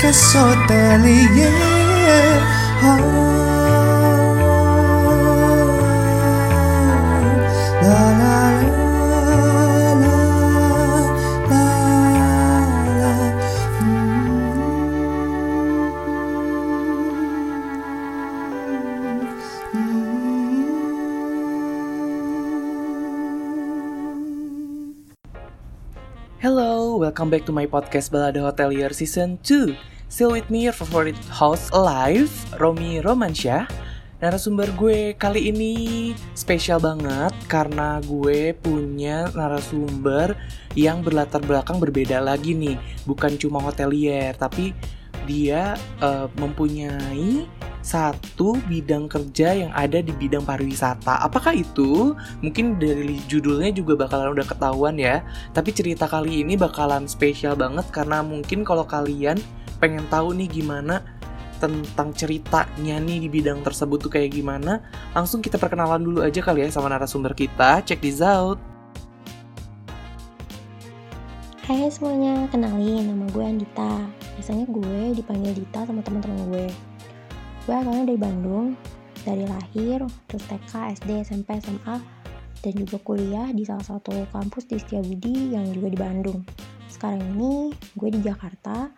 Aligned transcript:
Hotelier 0.00 0.08
Podcast 0.08 0.34
Hotelier 0.34 1.52
ah. 2.82 3.59
Welcome 27.20 27.36
back 27.36 27.44
to 27.44 27.52
my 27.52 27.68
podcast 27.68 28.08
Balada 28.08 28.40
Hotelier 28.40 28.96
Season 28.96 29.36
2 29.44 29.76
Still 30.08 30.32
with 30.32 30.48
me, 30.48 30.64
your 30.64 30.72
favorite 30.72 31.20
host 31.28 31.68
alive, 31.76 32.32
Romi 32.56 33.04
Romansyah. 33.04 33.68
Narasumber 34.24 34.72
gue 34.72 35.12
kali 35.20 35.52
ini 35.52 35.72
spesial 36.32 36.80
banget 36.80 37.36
karena 37.44 38.00
gue 38.08 38.56
punya 38.56 39.28
narasumber 39.36 40.32
yang 40.72 41.04
berlatar 41.04 41.44
belakang 41.44 41.76
berbeda 41.76 42.24
lagi 42.24 42.56
nih. 42.56 42.80
Bukan 43.04 43.36
cuma 43.36 43.60
hotelier, 43.60 44.32
tapi 44.40 44.72
dia 45.30 45.78
eh, 46.02 46.26
mempunyai 46.42 47.46
satu 47.80 48.60
bidang 48.68 49.08
kerja 49.08 49.56
yang 49.56 49.72
ada 49.72 50.04
di 50.04 50.12
bidang 50.12 50.44
pariwisata. 50.44 51.24
Apakah 51.24 51.56
itu? 51.56 52.12
Mungkin 52.44 52.76
dari 52.76 53.16
judulnya 53.24 53.72
juga 53.72 53.96
bakalan 53.96 54.36
udah 54.36 54.46
ketahuan 54.46 55.00
ya. 55.00 55.24
Tapi 55.56 55.70
cerita 55.72 56.04
kali 56.04 56.44
ini 56.44 56.60
bakalan 56.60 57.08
spesial 57.08 57.56
banget 57.56 57.88
karena 57.88 58.20
mungkin 58.20 58.66
kalau 58.68 58.84
kalian 58.84 59.40
pengen 59.80 60.04
tahu 60.12 60.36
nih 60.36 60.60
gimana 60.60 61.00
tentang 61.60 62.12
ceritanya 62.16 62.96
nih 63.00 63.20
di 63.20 63.28
bidang 63.28 63.60
tersebut 63.60 64.08
tuh 64.08 64.12
kayak 64.12 64.32
gimana, 64.32 64.80
langsung 65.12 65.44
kita 65.44 65.60
perkenalan 65.60 66.00
dulu 66.00 66.24
aja 66.24 66.40
kali 66.40 66.64
ya 66.64 66.72
sama 66.72 66.88
narasumber 66.88 67.36
kita. 67.36 67.84
Check 67.84 68.00
this 68.00 68.24
out. 68.24 68.69
Hai 71.70 71.86
semuanya, 71.86 72.50
kenalin 72.50 73.14
nama 73.14 73.30
gue 73.30 73.46
Andita. 73.46 74.10
Biasanya 74.34 74.66
gue 74.74 75.14
dipanggil 75.14 75.54
Dita 75.54 75.86
sama 75.86 76.02
teman-teman 76.02 76.50
gue. 76.50 76.66
Gue 77.62 77.74
asalnya 77.78 78.10
dari 78.10 78.18
Bandung, 78.18 78.74
dari 79.22 79.46
lahir, 79.46 80.02
terus 80.26 80.42
TK, 80.50 80.98
SD, 80.98 81.22
SMP, 81.22 81.62
SMA, 81.62 82.02
dan 82.58 82.72
juga 82.74 82.98
kuliah 83.06 83.54
di 83.54 83.62
salah 83.62 83.86
satu 83.86 84.10
kampus 84.34 84.66
di 84.66 84.82
Setiabudi 84.82 85.54
yang 85.54 85.70
juga 85.70 85.94
di 85.94 85.98
Bandung. 86.02 86.42
Sekarang 86.90 87.22
ini 87.38 87.70
gue 87.94 88.18
di 88.18 88.18
Jakarta, 88.18 88.90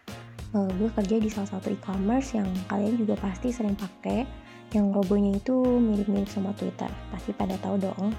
eh, 0.57 0.70
gue 0.73 0.89
kerja 0.97 1.20
di 1.20 1.29
salah 1.29 1.53
satu 1.53 1.69
e-commerce 1.69 2.41
yang 2.41 2.48
kalian 2.73 2.97
juga 2.97 3.20
pasti 3.20 3.53
sering 3.53 3.77
pakai, 3.77 4.25
yang 4.73 4.97
logonya 4.97 5.36
itu 5.36 5.61
mirip-mirip 5.61 6.33
sama 6.33 6.57
Twitter. 6.57 6.89
Pasti 7.12 7.36
pada 7.36 7.53
tahu 7.61 7.77
dong. 7.84 8.17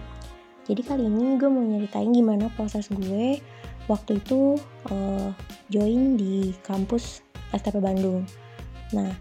Jadi 0.64 0.80
kali 0.86 1.10
ini 1.10 1.42
gue 1.42 1.50
mau 1.50 1.60
nyeritain 1.60 2.14
gimana 2.14 2.48
proses 2.54 2.88
gue 2.88 3.42
waktu 3.92 4.20
itu 4.20 4.56
eh, 4.90 5.30
join 5.70 6.16
di 6.16 6.56
kampus 6.64 7.24
STP 7.54 7.80
Bandung. 7.84 8.24
Nah, 8.96 9.12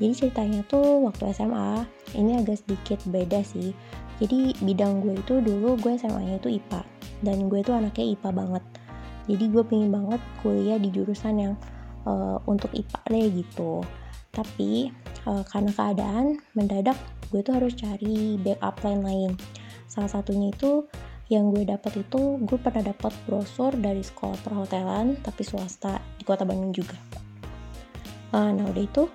jadi 0.00 0.12
ceritanya 0.26 0.60
tuh 0.66 1.04
waktu 1.04 1.30
SMA 1.36 1.84
ini 2.16 2.40
agak 2.40 2.62
sedikit 2.64 2.98
beda 3.08 3.44
sih. 3.44 3.70
Jadi 4.22 4.54
bidang 4.62 5.02
gue 5.02 5.18
itu 5.18 5.42
dulu 5.42 5.74
gue 5.80 5.98
SMA-nya 5.98 6.38
itu 6.38 6.58
IPA 6.62 6.82
dan 7.26 7.50
gue 7.50 7.60
tuh 7.64 7.74
anaknya 7.74 8.06
IPA 8.14 8.30
banget. 8.30 8.64
Jadi 9.30 9.44
gue 9.50 9.62
pengen 9.62 9.90
banget 9.94 10.20
kuliah 10.42 10.78
di 10.78 10.88
jurusan 10.90 11.34
yang 11.38 11.54
eh, 12.06 12.36
untuk 12.46 12.70
IPA 12.72 13.00
deh 13.10 13.26
gitu. 13.42 13.72
Tapi 14.30 14.90
eh, 15.26 15.42
karena 15.50 15.70
keadaan 15.74 16.24
mendadak 16.54 16.98
gue 17.32 17.40
tuh 17.40 17.56
harus 17.56 17.74
cari 17.74 18.36
backup 18.40 18.78
plan 18.78 19.00
lain. 19.00 19.34
Salah 19.88 20.08
satunya 20.08 20.52
itu 20.52 20.86
yang 21.32 21.48
gue 21.48 21.64
dapat 21.64 22.04
itu 22.04 22.36
gue 22.44 22.58
pernah 22.60 22.84
dapat 22.92 23.12
brosur 23.24 23.72
dari 23.72 24.04
sekolah 24.04 24.36
perhotelan 24.44 25.16
tapi 25.24 25.40
swasta 25.40 25.96
di 26.20 26.28
kota 26.28 26.44
Bandung 26.44 26.76
juga. 26.76 27.00
Eh, 28.36 28.50
nah 28.52 28.64
udah 28.68 28.84
itu 28.84 29.08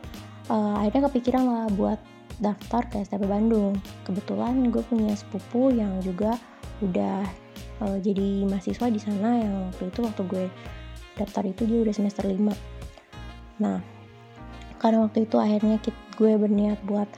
eh, 0.49 0.73
akhirnya 0.81 1.09
kepikiran 1.09 1.43
lah 1.45 1.65
buat 1.77 2.01
daftar 2.41 2.89
ke 2.89 3.05
STP 3.05 3.29
Bandung. 3.29 3.77
Kebetulan 4.01 4.73
gue 4.73 4.81
punya 4.81 5.13
sepupu 5.13 5.69
yang 5.69 6.01
juga 6.01 6.33
udah 6.81 7.21
eh, 7.85 7.97
jadi 8.01 8.49
mahasiswa 8.49 8.89
di 8.89 8.97
sana 8.97 9.29
yang 9.37 9.53
waktu 9.69 9.93
itu 9.93 9.99
waktu 10.01 10.21
gue 10.25 10.45
daftar 11.21 11.43
itu 11.45 11.69
dia 11.69 11.79
udah 11.85 11.93
semester 11.93 12.25
5. 12.25 13.61
Nah, 13.61 13.81
karena 14.77 15.05
waktu 15.05 15.25
itu 15.25 15.37
akhirnya 15.37 15.77
gue 16.17 16.33
berniat 16.37 16.81
buat 16.85 17.09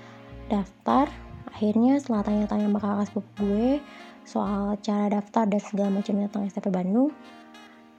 daftar, 0.47 1.11
akhirnya 1.51 1.99
setelah 1.99 2.23
tanya-tanya 2.23 2.71
sama 2.71 2.79
kakak 2.79 3.07
sepupu 3.11 3.31
gue 3.43 3.67
soal 4.25 4.75
cara 4.81 5.07
daftar 5.11 5.45
dan 5.47 5.61
segala 5.61 5.89
macamnya 6.01 6.27
tentang 6.31 6.49
STP 6.49 6.67
Bandung, 6.71 7.09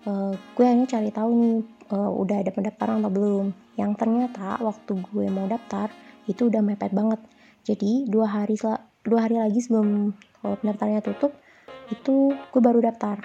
eh, 0.07 0.33
gue 0.37 0.65
akhirnya 0.65 0.89
cari 0.89 1.11
tahu 1.13 1.31
nih 1.37 1.59
eh, 1.91 2.11
udah 2.17 2.37
ada 2.41 2.51
pendaftaran 2.53 3.05
atau 3.05 3.13
belum. 3.13 3.47
Yang 3.77 3.93
ternyata 4.01 4.61
waktu 4.61 4.93
gue 4.99 5.27
mau 5.33 5.47
daftar 5.49 5.89
itu 6.29 6.49
udah 6.49 6.61
mepet 6.63 6.93
banget. 6.93 7.21
Jadi 7.65 8.09
dua 8.09 8.27
hari 8.29 8.57
dua 9.05 9.21
hari 9.29 9.37
lagi 9.41 9.61
sebelum 9.61 10.13
eh, 10.45 10.57
pendaftarannya 10.61 11.03
tutup 11.05 11.33
itu 11.91 12.33
gue 12.33 12.61
baru 12.63 12.81
daftar. 12.81 13.21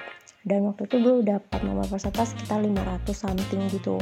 Dan 0.46 0.70
waktu 0.70 0.86
itu 0.86 1.02
gue 1.02 1.26
dapat 1.26 1.60
nomor 1.66 1.90
peserta 1.90 2.22
sekitar 2.22 2.62
500 2.62 3.10
something 3.10 3.66
gitu. 3.74 3.98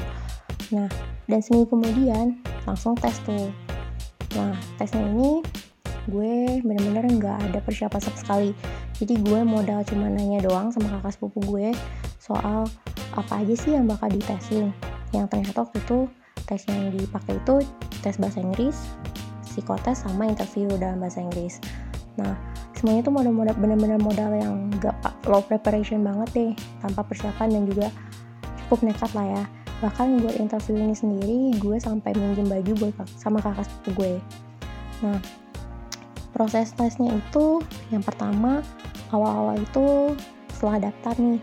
Nah, 0.76 0.92
dan 1.32 1.40
seminggu 1.40 1.72
kemudian 1.72 2.44
langsung 2.68 3.00
tes 3.00 3.16
tuh. 3.24 3.48
Nah, 4.36 4.52
tesnya 4.76 5.08
ini 5.08 5.40
gue 6.12 6.60
bener-bener 6.60 7.06
nggak 7.16 7.38
ada 7.48 7.60
persiapan 7.64 8.00
sama 8.04 8.18
sekali. 8.20 8.52
Jadi 9.02 9.20
gue 9.26 9.42
modal 9.42 9.82
cuma 9.88 10.10
nanya 10.10 10.44
doang 10.46 10.70
sama 10.70 11.00
kakak 11.00 11.18
sepupu 11.18 11.40
gue 11.50 11.74
soal 12.22 12.70
apa 13.14 13.34
aja 13.42 13.54
sih 13.58 13.74
yang 13.74 13.90
bakal 13.90 14.10
ditesin. 14.10 14.70
Yang 15.14 15.26
ternyata 15.34 15.58
waktu 15.66 15.78
itu 15.82 15.98
tes 16.46 16.62
yang 16.70 16.94
dipakai 16.94 17.38
itu 17.38 17.56
tes 18.04 18.18
bahasa 18.20 18.40
Inggris, 18.42 18.78
psikotes 19.46 20.04
sama 20.04 20.30
interview 20.30 20.70
dalam 20.78 21.02
bahasa 21.02 21.22
Inggris. 21.22 21.58
Nah, 22.20 22.38
semuanya 22.78 23.06
tuh 23.06 23.14
modal-modal 23.16 23.56
bener-bener 23.58 23.98
modal 23.98 24.30
yang 24.38 24.70
gak 24.78 24.94
low 25.26 25.42
preparation 25.42 26.06
banget 26.06 26.30
deh, 26.34 26.52
tanpa 26.84 27.02
persiapan 27.06 27.50
dan 27.50 27.64
juga 27.66 27.88
cukup 28.66 28.86
nekat 28.86 29.12
lah 29.18 29.26
ya. 29.40 29.44
Bahkan 29.82 30.24
buat 30.24 30.36
interview 30.40 30.80
ini 30.80 30.96
sendiri, 30.96 31.40
gue 31.60 31.78
sampai 31.82 32.16
minjem 32.16 32.48
baju 32.48 32.72
buat 32.80 32.94
sama 33.18 33.42
kakak 33.42 33.66
sepupu 33.66 33.90
gue. 34.00 34.14
Nah, 35.04 35.20
proses 36.34 36.74
tesnya 36.74 37.14
itu 37.14 37.62
yang 37.94 38.02
pertama 38.02 38.66
awal-awal 39.14 39.56
itu 39.62 40.18
setelah 40.52 40.90
daftar 40.90 41.16
nih. 41.22 41.40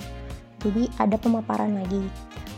Jadi 0.60 0.82
ada 1.00 1.16
pemaparan 1.16 1.72
lagi. 1.72 2.04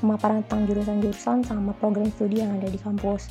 Pemaparan 0.03 0.43
tentang 0.43 0.67
jurusan-jurusan 0.67 1.47
sama 1.47 1.71
program 1.79 2.11
studi 2.11 2.43
yang 2.43 2.59
ada 2.59 2.67
di 2.67 2.81
kampus. 2.81 3.31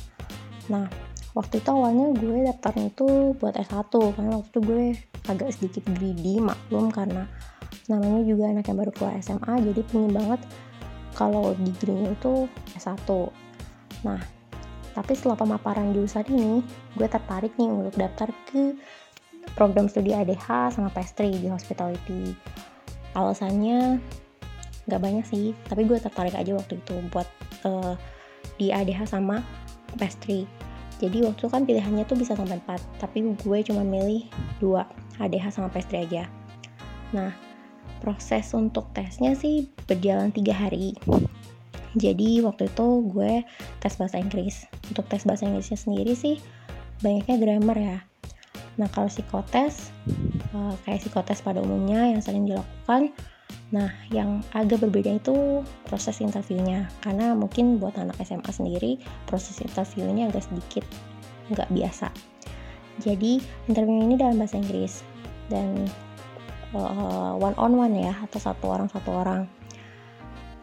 Nah 0.72 0.88
waktu 1.32 1.60
itu 1.60 1.68
awalnya 1.72 2.12
gue 2.16 2.38
daftarnya 2.44 2.92
itu 2.92 3.36
buat 3.36 3.56
S1 3.56 3.92
karena 3.92 4.32
waktu 4.36 4.48
itu 4.52 4.60
gue 4.64 4.84
agak 5.32 5.48
sedikit 5.52 5.84
greedy 5.96 6.40
maklum 6.40 6.92
karena 6.92 7.24
namanya 7.88 8.22
juga 8.24 8.52
anak 8.52 8.68
yang 8.68 8.78
baru 8.78 8.92
keluar 8.92 9.14
SMA 9.24 9.54
jadi 9.72 9.80
pengen 9.88 10.12
banget 10.12 10.40
kalau 11.16 11.56
degree 11.56 12.12
itu 12.12 12.48
S1 12.76 13.08
nah 14.04 14.20
tapi 14.92 15.12
setelah 15.16 15.36
pemaparan 15.36 15.92
jurusan 15.92 16.24
ini 16.28 16.64
gue 16.96 17.08
tertarik 17.08 17.52
nih 17.56 17.68
untuk 17.68 17.96
daftar 17.96 18.28
ke 18.48 18.76
program 19.58 19.90
studi 19.90 20.14
ADH 20.14 20.76
sama 20.76 20.88
pastry 20.92 21.34
di 21.34 21.48
hospitality. 21.50 22.36
Alasannya 23.12 24.00
nggak 24.86 25.00
banyak 25.02 25.24
sih 25.26 25.54
tapi 25.70 25.86
gue 25.86 25.98
tertarik 25.98 26.34
aja 26.34 26.58
waktu 26.58 26.78
itu 26.78 26.94
buat 27.14 27.28
eh, 27.62 27.94
di 28.58 28.74
ADH 28.74 29.14
sama 29.14 29.38
pastry 29.94 30.42
jadi 31.02 31.26
waktu 31.26 31.50
kan 31.50 31.66
pilihannya 31.66 32.06
tuh 32.06 32.14
bisa 32.14 32.38
sampai 32.38 32.62
4 32.62 33.02
tapi 33.02 33.26
gue 33.34 33.58
cuma 33.66 33.82
milih 33.82 34.30
dua 34.62 34.86
ADH 35.18 35.58
sama 35.58 35.66
pastry 35.66 36.06
aja. 36.06 36.30
Nah 37.10 37.34
proses 37.98 38.46
untuk 38.54 38.86
tesnya 38.94 39.34
sih 39.34 39.66
berjalan 39.90 40.30
tiga 40.30 40.54
hari 40.54 40.94
jadi 41.92 42.40
waktu 42.40 42.72
itu 42.72 42.86
gue 43.12 43.44
tes 43.84 43.94
bahasa 44.00 44.16
Inggris. 44.16 44.64
Untuk 44.88 45.04
tes 45.12 45.28
bahasa 45.28 45.44
Inggrisnya 45.44 45.76
sendiri 45.76 46.16
sih 46.16 46.40
banyaknya 47.04 47.36
grammar 47.36 47.76
ya. 47.76 47.98
Nah 48.80 48.88
kalau 48.88 49.12
psikotes 49.12 49.92
eh, 50.56 50.74
kayak 50.88 51.04
psikotes 51.04 51.44
pada 51.44 51.60
umumnya 51.60 52.08
yang 52.08 52.22
sering 52.24 52.48
dilakukan 52.48 53.12
nah 53.72 53.88
yang 54.12 54.44
agak 54.52 54.84
berbeda 54.84 55.20
itu 55.20 55.60
proses 55.84 56.20
interviewnya. 56.24 56.88
Karena 57.04 57.36
mungkin 57.36 57.76
buat 57.76 57.96
anak 58.00 58.16
SMA 58.24 58.48
sendiri 58.48 58.96
proses 59.28 59.60
interviewnya 59.60 60.32
agak 60.32 60.48
sedikit 60.48 60.84
nggak 61.52 61.68
biasa. 61.68 62.08
Jadi 63.00 63.40
interview 63.68 64.04
ini 64.04 64.16
dalam 64.16 64.40
bahasa 64.40 64.56
Inggris. 64.60 65.04
Dan 65.52 65.84
uh, 66.72 67.36
one 67.36 67.56
on 67.60 67.76
one 67.76 67.96
ya 67.96 68.16
atau 68.24 68.40
satu 68.40 68.72
orang 68.72 68.88
satu 68.88 69.10
orang. 69.12 69.44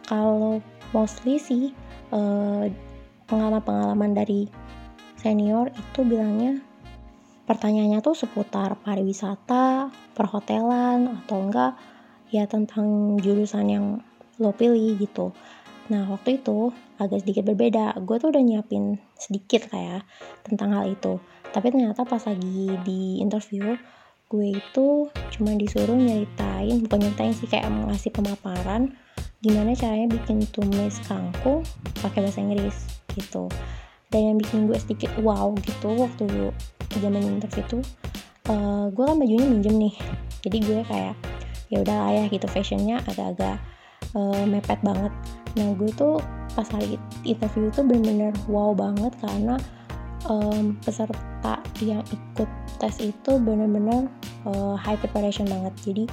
Kalau 0.06 0.58
mostly 0.90 1.38
sih 1.38 1.74
uh, 2.10 2.66
pengalaman-pengalaman 3.30 4.12
dari 4.14 4.50
senior 5.20 5.70
itu 5.70 6.00
bilangnya 6.02 6.64
pertanyaannya 7.50 7.98
tuh 7.98 8.14
seputar 8.14 8.78
pariwisata, 8.78 9.90
perhotelan 10.14 11.18
atau 11.22 11.50
enggak 11.50 11.74
ya 12.30 12.46
tentang 12.46 13.18
jurusan 13.18 13.66
yang 13.66 13.86
lo 14.38 14.54
pilih 14.54 14.94
gitu. 15.02 15.34
Nah 15.90 16.06
waktu 16.06 16.38
itu 16.38 16.70
agak 17.02 17.26
sedikit 17.26 17.50
berbeda. 17.50 17.98
Gue 18.06 18.22
tuh 18.22 18.30
udah 18.30 18.38
nyiapin 18.38 19.02
sedikit 19.18 19.66
kayak 19.66 20.06
tentang 20.46 20.70
hal 20.78 20.86
itu. 20.86 21.18
Tapi 21.50 21.74
ternyata 21.74 22.06
pas 22.06 22.22
lagi 22.22 22.78
di 22.86 23.18
interview, 23.18 23.74
gue 24.30 24.46
itu 24.54 25.10
cuma 25.34 25.50
disuruh 25.58 25.98
nyeritain, 25.98 26.78
bukan 26.86 26.98
nyeritain 27.02 27.34
sih 27.34 27.50
kayak 27.50 27.66
ngasih 27.66 28.14
pemaparan 28.14 28.94
gimana 29.40 29.72
caranya 29.72 30.12
bikin 30.12 30.44
tumis 30.52 31.00
kangkung 31.08 31.64
pakai 32.04 32.24
bahasa 32.24 32.44
Inggris 32.44 32.76
gitu. 33.16 33.48
Dan 34.10 34.34
yang 34.34 34.36
bikin 34.36 34.66
gue 34.68 34.76
sedikit 34.76 35.10
wow 35.22 35.54
gitu 35.64 35.96
waktu 35.96 36.52
zaman 36.98 37.22
interview 37.22 37.62
itu 37.62 37.78
uh, 38.50 38.90
gue 38.92 39.04
kan 39.06 39.16
bajunya 39.16 39.46
minjem 39.48 39.74
nih. 39.80 39.94
Jadi 40.44 40.56
gue 40.60 40.80
kayak 40.84 41.14
ya 41.72 41.78
udah 41.80 41.96
lah 42.04 42.12
ya 42.12 42.24
gitu. 42.28 42.44
Fashionnya 42.50 43.00
agak-agak 43.08 43.56
uh, 44.18 44.44
mepet 44.44 44.80
banget. 44.84 45.12
Nah 45.56 45.72
gue 45.78 45.90
tuh 45.94 46.20
pas 46.52 46.66
hari 46.68 46.98
interview 47.22 47.70
itu 47.70 47.80
bener-bener 47.86 48.34
wow 48.50 48.74
banget 48.74 49.14
karena 49.22 49.56
um, 50.26 50.76
peserta 50.82 51.62
yang 51.80 52.02
ikut 52.10 52.50
tes 52.82 52.98
itu 53.00 53.32
bener-bener 53.40 54.10
uh, 54.44 54.74
high 54.76 54.98
preparation 54.98 55.46
banget. 55.48 55.72
Jadi 55.80 56.04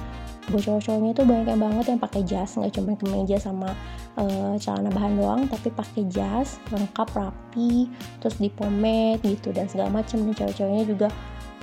buat 0.48 0.64
cowok-cowoknya 0.64 1.10
itu 1.12 1.22
banyak 1.28 1.56
banget 1.60 1.84
yang 1.92 2.00
pakai 2.00 2.22
jas 2.24 2.56
nggak 2.56 2.72
cuma 2.72 2.96
kemeja 2.96 3.36
sama 3.36 3.70
uh, 4.16 4.56
celana 4.56 4.88
bahan 4.88 5.20
doang 5.20 5.40
tapi 5.48 5.68
pakai 5.68 6.08
jas 6.08 6.56
lengkap 6.72 7.08
rapi 7.12 7.88
terus 8.20 8.40
di 8.40 8.48
pomade 8.48 9.20
gitu 9.24 9.52
dan 9.52 9.68
segala 9.68 10.00
macam 10.00 10.24
dan 10.24 10.32
cowok-cowoknya 10.32 10.84
juga 10.88 11.08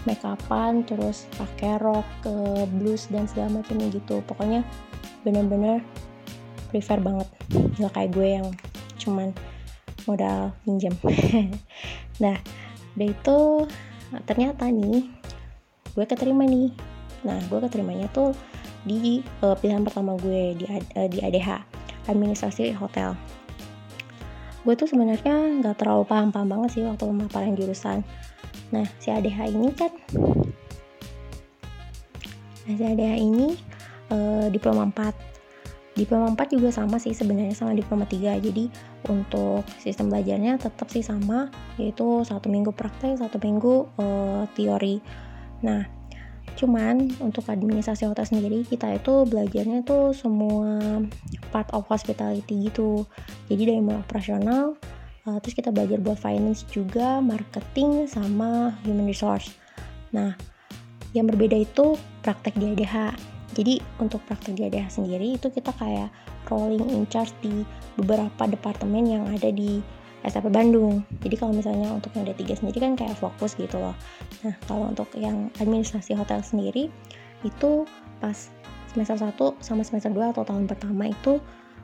make 0.05 0.21
upan 0.21 0.85
terus 0.85 1.25
pakai 1.35 1.81
rok 1.81 2.05
ke 2.21 2.29
uh, 2.29 2.65
blues 2.69 3.09
dan 3.09 3.25
segala 3.25 3.59
macam 3.59 3.81
gitu. 3.89 4.21
Pokoknya 4.29 4.61
bener-bener 5.25 5.81
prefer 6.69 7.01
banget. 7.01 7.27
Nggak 7.81 7.93
kayak 7.93 8.11
gue 8.13 8.27
yang 8.41 8.47
cuman 9.01 9.29
modal 10.05 10.53
pinjam. 10.63 10.93
Nah 12.15 12.39
udah 12.95 13.11
itu 13.11 13.37
ternyata 14.23 14.71
nih 14.71 15.03
gue 15.91 16.05
keterima 16.07 16.47
nih. 16.47 16.71
Nah 17.27 17.43
gue 17.51 17.59
keterimanya 17.59 18.07
tuh 18.15 18.31
di 18.85 19.25
uh, 19.41 19.57
pilihan 19.57 19.81
pertama 19.81 20.13
gue 20.21 20.53
di 20.53 20.63
uh, 20.69 21.09
di 21.09 21.19
ADH 21.19 21.65
administrasi 22.05 22.77
hotel. 22.77 23.17
Gue 24.61 24.73
tuh 24.77 24.89
sebenarnya 24.89 25.61
nggak 25.61 25.81
terlalu 25.81 26.05
paham-paham 26.05 26.47
banget 26.47 26.69
sih 26.77 26.83
waktu 26.85 27.05
pemaparan 27.05 27.57
jurusan. 27.57 28.05
Nah 28.69 28.85
si 29.01 29.09
ADH 29.09 29.51
ini 29.51 29.69
kan 29.73 29.91
nah 32.65 32.73
si 32.73 32.81
ADH 32.81 33.13
ini 33.21 33.53
uh, 34.09 34.49
diploma 34.49 34.89
4 34.89 35.95
diploma 35.95 36.33
4 36.33 36.57
juga 36.57 36.73
sama 36.73 36.97
sih 36.97 37.13
sebenarnya 37.13 37.53
sama 37.53 37.77
diploma 37.77 38.09
3 38.09 38.41
jadi 38.41 38.67
untuk 39.05 39.61
sistem 39.77 40.09
belajarnya 40.09 40.57
tetap 40.57 40.89
sih 40.89 41.05
sama 41.05 41.53
yaitu 41.77 42.25
satu 42.25 42.49
minggu 42.49 42.73
praktek 42.73 43.21
satu 43.21 43.37
minggu 43.37 43.85
uh, 44.01 44.49
teori. 44.57 44.99
Nah 45.61 45.85
Cuman 46.55 47.11
untuk 47.19 47.47
administrasi 47.51 48.07
hotel 48.07 48.23
sendiri 48.23 48.63
kita 48.63 48.95
itu 48.95 49.27
belajarnya 49.27 49.83
tuh 49.83 50.15
semua 50.15 50.79
part 51.51 51.67
of 51.75 51.83
hospitality 51.91 52.71
gitu. 52.71 53.03
Jadi 53.51 53.75
dari 53.75 53.81
mulai 53.83 53.99
operasional, 53.99 54.79
uh, 55.27 55.37
terus 55.43 55.55
kita 55.55 55.69
belajar 55.75 55.99
buat 55.99 56.15
finance 56.15 56.63
juga, 56.71 57.19
marketing 57.19 58.07
sama 58.07 58.71
human 58.87 59.05
resource. 59.05 59.51
Nah, 60.15 60.31
yang 61.11 61.27
berbeda 61.27 61.59
itu 61.59 61.99
praktek 62.23 62.55
di 62.55 62.71
ADH. 62.71 63.15
Jadi 63.55 63.79
untuk 64.03 64.19
praktek 64.27 64.59
di 64.59 64.67
ADH 64.67 64.99
sendiri 64.99 65.39
itu 65.39 65.47
kita 65.47 65.71
kayak 65.75 66.11
rolling 66.51 66.83
in 66.91 67.07
charge 67.07 67.31
di 67.39 67.63
beberapa 67.95 68.47
departemen 68.47 69.03
yang 69.07 69.23
ada 69.31 69.47
di 69.51 69.79
STP 70.25 70.49
Bandung. 70.49 71.05
Jadi 71.21 71.35
kalau 71.37 71.53
misalnya 71.53 71.93
untuk 71.93 72.09
yang 72.17 72.25
D3 72.25 72.65
sendiri 72.65 72.77
kan 72.81 72.93
kayak 72.97 73.15
fokus 73.17 73.53
gitu 73.55 73.77
loh. 73.77 73.93
Nah, 74.41 74.55
kalau 74.65 74.89
untuk 74.89 75.09
yang 75.15 75.53
administrasi 75.61 76.17
hotel 76.17 76.41
sendiri 76.41 76.89
itu 77.45 77.85
pas 78.17 78.49
semester 78.89 79.19
1 79.19 79.35
sama 79.61 79.85
semester 79.85 80.09
2 80.09 80.33
atau 80.33 80.43
tahun 80.47 80.65
pertama 80.65 81.11
itu 81.11 81.37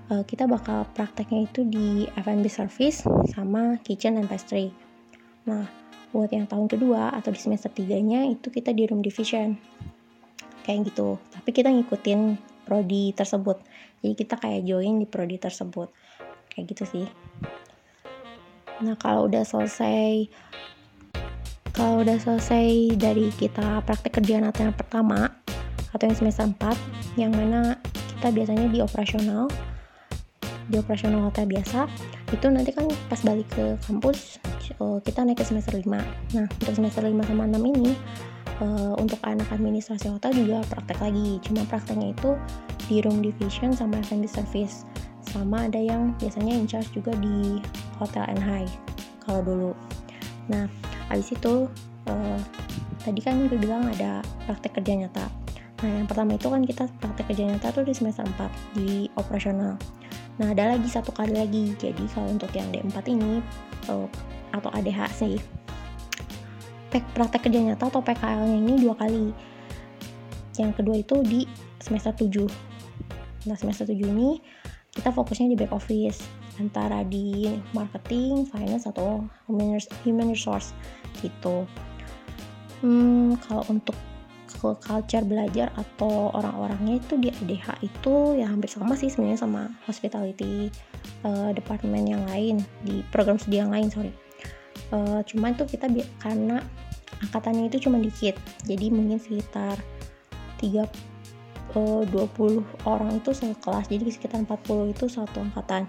uh, 0.10 0.24
kita 0.26 0.50
bakal 0.50 0.88
prakteknya 0.96 1.46
itu 1.46 1.68
di 1.68 2.10
F&B 2.18 2.46
service 2.50 3.06
sama 3.32 3.78
kitchen 3.86 4.18
and 4.18 4.32
pastry. 4.32 4.74
Nah, 5.46 5.68
buat 6.12 6.32
yang 6.32 6.48
tahun 6.48 6.68
kedua 6.68 7.16
atau 7.16 7.32
di 7.32 7.40
semester 7.40 7.72
3-nya 7.72 8.28
itu 8.28 8.52
kita 8.52 8.76
di 8.76 8.84
room 8.90 9.00
division. 9.00 9.56
Kayak 10.68 10.94
gitu. 10.94 11.18
Tapi 11.32 11.50
kita 11.56 11.72
ngikutin 11.72 12.38
prodi 12.68 13.16
tersebut. 13.16 13.58
Jadi 14.04 14.14
kita 14.16 14.36
kayak 14.38 14.68
join 14.68 15.02
di 15.02 15.08
prodi 15.08 15.40
tersebut. 15.40 15.90
Kayak 16.52 16.76
gitu 16.76 16.84
sih. 16.86 17.06
Nah 18.81 18.98
kalau 18.98 19.30
udah 19.30 19.45
selesai 19.45 20.28
kalau 21.72 22.04
udah 22.04 22.18
selesai 22.19 22.98
dari 23.00 23.31
kita 23.31 23.80
praktek 23.88 24.22
kerja 24.22 24.44
nyata 24.44 24.68
yang 24.68 24.75
pertama 24.75 25.31
atau 25.95 26.04
yang 26.07 26.18
semester 26.18 26.45
4 26.48 27.19
yang 27.19 27.31
mana 27.31 27.80
kita 28.16 28.28
biasanya 28.31 28.68
di 28.68 28.80
operasional 28.83 29.48
di 30.68 30.75
operasional 30.80 31.31
hotel 31.31 31.48
biasa 31.48 31.88
itu 32.31 32.48
nanti 32.48 32.72
kan 32.75 32.88
pas 33.12 33.19
balik 33.24 33.48
ke 33.51 33.75
kampus 33.88 34.39
eh, 34.72 34.98
kita 35.04 35.24
naik 35.24 35.39
ke 35.39 35.45
semester 35.48 35.75
5 35.75 35.84
nah 36.36 36.48
untuk 36.48 36.74
semester 36.75 37.04
5 37.04 37.12
sama 37.27 37.44
6 37.48 37.60
ini 37.60 37.92
uh, 38.62 38.94
untuk 39.01 39.18
anak 39.25 39.50
administrasi 39.50 40.07
hotel 40.07 40.31
juga 40.31 40.62
praktek 40.70 41.01
lagi. 41.01 41.41
Cuma 41.44 41.65
prakteknya 41.67 42.13
itu 42.13 42.38
di 42.88 43.01
room 43.03 43.20
division 43.25 43.74
sama 43.74 44.00
F&B 44.06 44.29
service 44.29 44.86
sama 45.32 45.66
ada 45.72 45.80
yang 45.80 46.12
biasanya 46.20 46.54
in 46.54 46.68
charge 46.68 46.92
juga 46.92 47.16
di 47.18 47.64
hotel 47.96 48.28
and 48.28 48.44
high 48.44 48.70
kalau 49.24 49.42
dulu. 49.42 49.72
Nah 50.52 50.68
habis 51.08 51.32
itu 51.32 51.72
uh, 52.12 52.40
tadi 53.04 53.20
kan 53.24 53.48
gue 53.48 53.56
bilang 53.56 53.88
ada 53.88 54.20
praktek 54.46 54.80
kerja 54.82 55.08
nyata. 55.08 55.26
Nah 55.82 55.92
yang 56.04 56.08
pertama 56.08 56.36
itu 56.36 56.48
kan 56.52 56.62
kita 56.68 56.84
praktek 57.00 57.32
kerja 57.32 57.44
nyata 57.48 57.68
tuh 57.72 57.84
di 57.88 57.94
semester 57.96 58.28
4 58.28 58.78
di 58.78 59.08
operasional. 59.16 59.80
Nah 60.38 60.48
ada 60.52 60.76
lagi 60.76 60.88
satu 60.92 61.16
kali 61.16 61.32
lagi. 61.32 61.74
Jadi 61.80 62.04
kalau 62.12 62.28
untuk 62.28 62.52
yang 62.52 62.68
D4 62.70 62.98
ini 63.10 63.40
uh, 63.88 64.08
atau 64.52 64.70
ADH 64.76 65.02
sih 65.16 65.36
praktek 66.92 67.48
kerja 67.48 67.72
nyata 67.72 67.88
atau 67.88 68.04
PKL 68.04 68.52
nya 68.52 68.58
ini 68.60 68.74
dua 68.84 69.00
kali. 69.00 69.32
Yang 70.60 70.72
kedua 70.84 70.96
itu 71.00 71.16
di 71.24 71.48
semester 71.82 72.14
7 72.14 72.46
nah 73.50 73.58
semester 73.58 73.90
7 73.90 73.98
ini 74.06 74.38
kita 74.91 75.10
fokusnya 75.12 75.55
di 75.55 75.57
back 75.57 75.71
office 75.71 76.19
antara 76.60 77.01
di 77.07 77.48
marketing, 77.71 78.43
finance 78.45 78.86
atau 78.86 79.24
human 79.48 80.27
resource 80.27 80.75
gitu. 81.24 81.63
Hmm, 82.83 83.39
kalau 83.39 83.63
untuk 83.71 83.95
culture 84.62 85.25
belajar 85.25 85.74
atau 85.74 86.29
orang-orangnya 86.38 87.01
itu 87.01 87.17
di 87.17 87.33
ADH 87.33 87.81
itu 87.81 88.38
ya 88.38 88.45
hampir 88.45 88.69
sama 88.69 88.93
sih 88.93 89.10
sebenarnya 89.10 89.41
sama 89.41 89.74
hospitality 89.89 90.69
uh, 91.25 91.50
department 91.55 92.05
yang 92.05 92.21
lain 92.29 92.62
di 92.86 93.01
program 93.10 93.41
studi 93.41 93.57
yang 93.57 93.74
lain 93.74 93.89
sorry. 93.89 94.13
Uh, 94.91 95.24
cuma 95.24 95.55
itu 95.55 95.63
kita 95.65 95.88
karena 96.19 96.60
angkatannya 97.24 97.71
itu 97.71 97.88
cuma 97.88 97.98
dikit, 97.98 98.36
jadi 98.67 98.91
mungkin 98.91 99.17
sekitar 99.17 99.79
3 100.60 101.11
uh, 101.75 102.04
20 102.08 102.88
orang 102.88 103.20
itu 103.20 103.32
sekelas 103.32 103.88
jadi 103.88 104.06
sekitar 104.12 104.44
40 104.44 104.94
itu 104.96 105.06
satu 105.08 105.44
angkatan. 105.44 105.88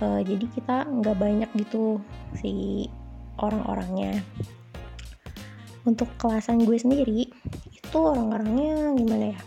Uh, 0.00 0.24
jadi 0.24 0.46
kita 0.56 0.88
nggak 0.88 1.16
banyak 1.16 1.50
gitu 1.60 2.00
si 2.40 2.86
orang-orangnya. 3.40 4.20
Untuk 5.84 6.08
kelasan 6.20 6.64
gue 6.64 6.76
sendiri 6.76 7.28
itu 7.72 7.98
orang-orangnya 7.98 8.96
gimana 8.96 9.26
ya? 9.36 9.40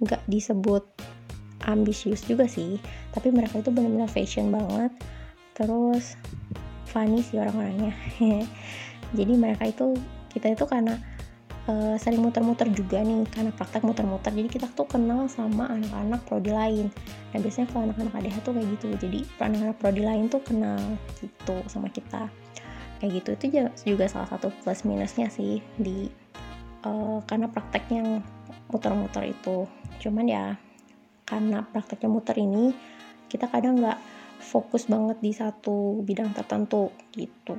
Nggak 0.00 0.22
um, 0.24 0.28
disebut 0.28 0.84
ambisius 1.68 2.24
juga 2.24 2.48
sih 2.48 2.80
tapi 3.12 3.28
mereka 3.28 3.60
itu 3.60 3.72
benar-benar 3.72 4.08
fashion 4.08 4.52
banget. 4.52 4.92
Terus 5.56 6.16
funny 6.88 7.20
sih 7.20 7.36
orang-orangnya. 7.36 7.92
Jadi 9.18 9.32
mereka 9.36 9.68
itu 9.68 9.96
kita 10.30 10.54
itu 10.54 10.64
karena 10.64 10.98
uh, 11.68 11.96
sering 12.00 12.22
muter-muter 12.24 12.70
juga 12.72 13.02
nih 13.02 13.26
karena 13.28 13.50
praktek 13.52 13.84
muter-muter. 13.84 14.32
Jadi 14.32 14.48
kita 14.48 14.66
tuh 14.72 14.88
kenal 14.88 15.28
sama 15.28 15.68
anak-anak 15.68 16.24
prodi 16.24 16.54
lain. 16.54 16.86
Nah 17.34 17.38
biasanya 17.42 17.66
kalau 17.68 17.82
anak-anak 17.90 18.14
ADH 18.22 18.36
tuh 18.40 18.52
kayak 18.56 18.68
gitu. 18.78 18.86
Jadi 18.96 19.18
anak-anak 19.42 19.76
prodi 19.76 20.02
lain 20.06 20.24
tuh 20.32 20.40
kenal 20.40 20.80
gitu 21.20 21.56
sama 21.68 21.92
kita. 21.92 22.30
Kayak 23.02 23.10
gitu. 23.20 23.28
Itu 23.36 23.44
juga 23.84 24.06
salah 24.08 24.28
satu 24.30 24.48
plus 24.62 24.86
minusnya 24.86 25.28
sih 25.28 25.60
di 25.76 26.08
eh, 26.86 27.18
karena 27.26 27.46
prakteknya 27.50 27.96
yang 28.00 28.10
muter-muter 28.70 29.28
itu. 29.28 29.66
Cuman 30.00 30.24
ya 30.30 30.56
karena 31.28 31.62
prakteknya 31.66 32.08
muter 32.10 32.36
ini 32.38 32.72
kita 33.30 33.46
kadang 33.46 33.78
nggak 33.78 33.98
fokus 34.40 34.88
banget 34.88 35.20
di 35.20 35.30
satu 35.36 36.00
bidang 36.02 36.32
tertentu 36.32 36.90
gitu. 37.12 37.54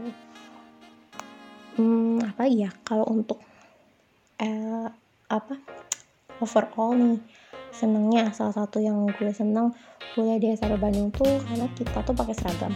Hmm, 1.80 2.20
apa 2.20 2.52
ya? 2.52 2.68
Kalau 2.84 3.08
untuk 3.08 3.40
eh, 4.42 4.88
apa? 5.30 5.56
Overall 6.42 6.98
nih 6.98 7.22
senengnya 7.72 8.34
salah 8.36 8.52
satu 8.52 8.82
yang 8.84 9.08
gue 9.08 9.32
seneng 9.32 9.72
kuliah 10.12 10.42
di 10.42 10.52
SR 10.52 10.76
Bandung 10.76 11.14
tuh 11.14 11.40
karena 11.48 11.70
kita 11.78 12.02
tuh 12.04 12.18
pakai 12.18 12.36
seragam. 12.36 12.74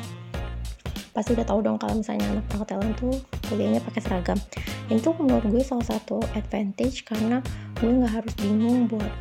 Pasti 1.11 1.33
udah 1.33 1.47
tahu 1.47 1.59
dong 1.65 1.81
kalau 1.81 1.99
misalnya 1.99 2.27
anak 2.31 2.45
perhotelan 2.47 2.93
tuh 2.95 3.11
kuliahnya 3.49 3.81
pakai 3.81 4.01
seragam. 4.05 4.39
Itu 4.87 5.17
menurut 5.17 5.49
gue 5.49 5.63
salah 5.65 5.83
satu 5.83 6.21
advantage 6.37 7.03
karena 7.03 7.41
gue 7.81 7.89
nggak 7.89 8.13
harus 8.13 8.33
bingung 8.39 8.85
buat 8.87 9.11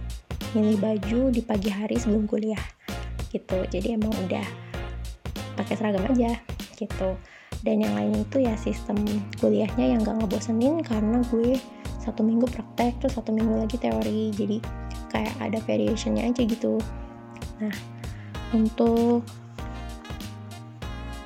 milih 0.55 0.79
baju 0.79 1.21
di 1.35 1.43
pagi 1.43 1.71
hari 1.73 1.97
sebelum 1.99 2.29
kuliah 2.29 2.61
gitu. 3.33 3.67
Jadi 3.67 3.99
emang 3.99 4.13
udah 4.29 4.47
pakai 5.59 5.75
seragam 5.75 6.05
aja 6.07 6.39
gitu. 6.77 7.17
Dan 7.65 7.81
yang 7.81 7.97
lainnya 7.97 8.23
itu 8.29 8.39
ya 8.45 8.55
sistem 8.61 9.01
kuliahnya 9.41 9.97
yang 9.97 10.05
gak 10.05 10.21
ngebosenin 10.21 10.85
karena 10.85 11.25
gue 11.33 11.57
satu 12.05 12.21
minggu 12.21 12.45
praktek 12.45 13.01
terus 13.01 13.17
satu 13.17 13.33
minggu 13.33 13.65
lagi 13.65 13.81
teori. 13.81 14.31
Jadi 14.37 14.61
kayak 15.09 15.35
ada 15.41 15.59
variationnya 15.65 16.29
aja 16.29 16.43
gitu. 16.45 16.77
Nah 17.59 17.75
untuk 18.55 19.25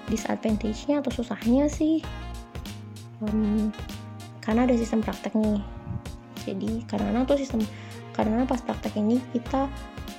disadvantage-nya 0.08 1.04
atau 1.04 1.12
susahnya 1.12 1.68
sih 1.68 2.00
um, 3.20 3.68
karena 4.40 4.64
ada 4.64 4.74
sistem 4.78 5.04
praktek 5.04 5.36
nih. 5.36 5.60
Jadi 6.48 6.86
karena 6.88 7.28
tuh 7.28 7.36
sistem 7.36 7.60
karena 8.16 8.48
pas 8.48 8.64
praktek 8.64 8.96
ini 8.98 9.20
kita 9.36 9.68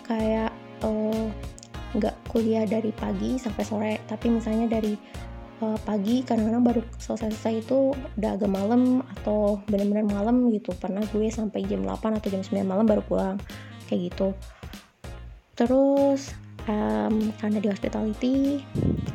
kayak 0.06 0.54
eh, 0.86 1.26
nggak 1.98 2.16
uh, 2.16 2.22
kuliah 2.30 2.70
dari 2.70 2.94
pagi 2.94 3.42
sampai 3.42 3.64
sore. 3.66 3.94
Tapi 4.06 4.30
misalnya 4.30 4.70
dari 4.70 4.94
uh, 5.62 5.80
pagi 5.84 6.24
karena 6.24 6.60
baru 6.60 6.84
selesai-selesai 7.00 7.54
itu 7.68 7.94
udah 8.20 8.32
agak 8.36 8.52
malam 8.52 9.04
atau 9.20 9.60
benar-benar 9.68 10.08
malam 10.08 10.52
gitu. 10.56 10.72
Pernah 10.76 11.04
gue 11.12 11.28
sampai 11.32 11.64
jam 11.68 11.84
8 11.84 12.20
atau 12.20 12.28
jam 12.32 12.44
9 12.44 12.64
malam 12.64 12.86
baru 12.88 13.04
pulang 13.06 13.38
kayak 13.88 14.12
gitu. 14.12 14.36
Terus 15.56 16.32
um, 16.68 17.32
karena 17.40 17.58
di 17.60 17.68
hospitality 17.68 18.36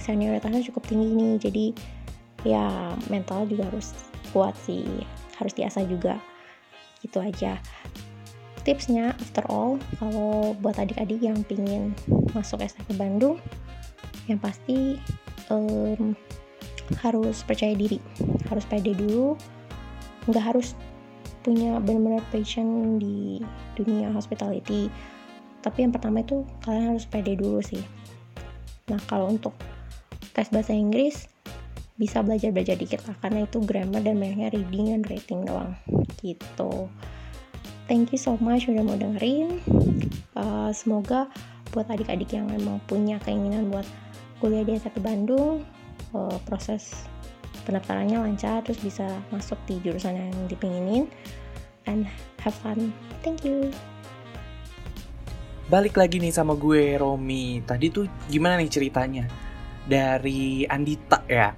senioritasnya 0.01 0.65
cukup 0.69 0.85
tinggi 0.85 1.09
nih 1.17 1.35
jadi 1.41 1.67
ya 2.45 2.93
mental 3.09 3.49
juga 3.49 3.73
harus 3.73 3.97
kuat 4.37 4.53
sih 4.61 4.85
harus 5.41 5.53
diasah 5.57 5.85
juga. 5.89 6.21
Gitu 7.01 7.21
aja. 7.21 7.61
Tipsnya 8.65 9.13
after 9.21 9.45
all 9.53 9.77
kalau 10.01 10.57
buat 10.57 10.81
adik-adik 10.81 11.21
yang 11.21 11.45
pingin 11.45 11.93
masuk 12.33 12.65
SMP 12.65 12.97
Bandung 12.97 13.37
yang 14.25 14.41
pasti 14.41 14.97
um, 15.49 16.17
harus 17.01 17.43
percaya 17.45 17.73
diri. 17.73 17.99
Harus 18.49 18.65
pede 18.69 18.93
dulu. 18.93 19.37
Nggak 20.29 20.45
harus 20.55 20.77
punya 21.45 21.77
benar-benar 21.81 22.25
passion 22.33 22.97
di 22.97 23.41
dunia 23.77 24.09
hospitality. 24.13 24.89
Tapi 25.61 25.85
yang 25.85 25.93
pertama 25.93 26.25
itu 26.25 26.45
kalian 26.65 26.97
harus 26.97 27.05
pede 27.09 27.37
dulu 27.37 27.61
sih. 27.61 27.81
Nah 28.89 29.01
kalau 29.09 29.33
untuk 29.33 29.57
tes 30.33 30.49
bahasa 30.53 30.73
Inggris 30.73 31.29
bisa 31.95 32.25
belajar-belajar 32.25 32.77
dikit 32.77 33.05
lah. 33.05 33.17
Karena 33.21 33.45
itu 33.45 33.61
grammar 33.61 34.01
dan 34.01 34.17
banyaknya 34.21 34.53
reading 34.53 34.93
dan 34.93 35.03
writing 35.09 35.41
doang. 35.45 35.73
Gitu. 36.21 36.89
Thank 37.85 38.17
you 38.17 38.21
so 38.21 38.41
much 38.41 38.65
udah 38.65 38.81
mau 38.81 38.97
dengerin. 38.97 39.61
Uh, 40.33 40.73
semoga 40.73 41.29
buat 41.73 41.85
adik-adik 41.91 42.33
yang 42.33 42.49
memang 42.49 42.81
punya 42.89 43.21
keinginan 43.21 43.69
buat 43.69 43.85
kuliah 44.45 44.61
di 44.61 44.77
SMP 44.77 45.01
Bandung 45.01 45.65
uh, 46.13 46.37
proses 46.45 47.09
pendaftarannya 47.65 48.21
lancar 48.21 48.61
terus 48.61 48.77
bisa 48.85 49.09
masuk 49.33 49.57
di 49.65 49.81
jurusan 49.81 50.21
yang 50.21 50.37
dipinginin 50.53 51.09
and 51.89 52.05
have 52.37 52.53
fun. 52.53 52.93
Thank 53.25 53.49
you. 53.49 53.73
Balik 55.73 55.97
lagi 55.97 56.21
nih 56.21 56.29
sama 56.29 56.53
gue 56.61 57.01
Romi. 57.01 57.65
Tadi 57.65 57.89
tuh 57.89 58.05
gimana 58.29 58.61
nih 58.61 58.69
ceritanya? 58.69 59.25
Dari 59.89 60.69
Andita 60.69 61.25
ya. 61.25 61.57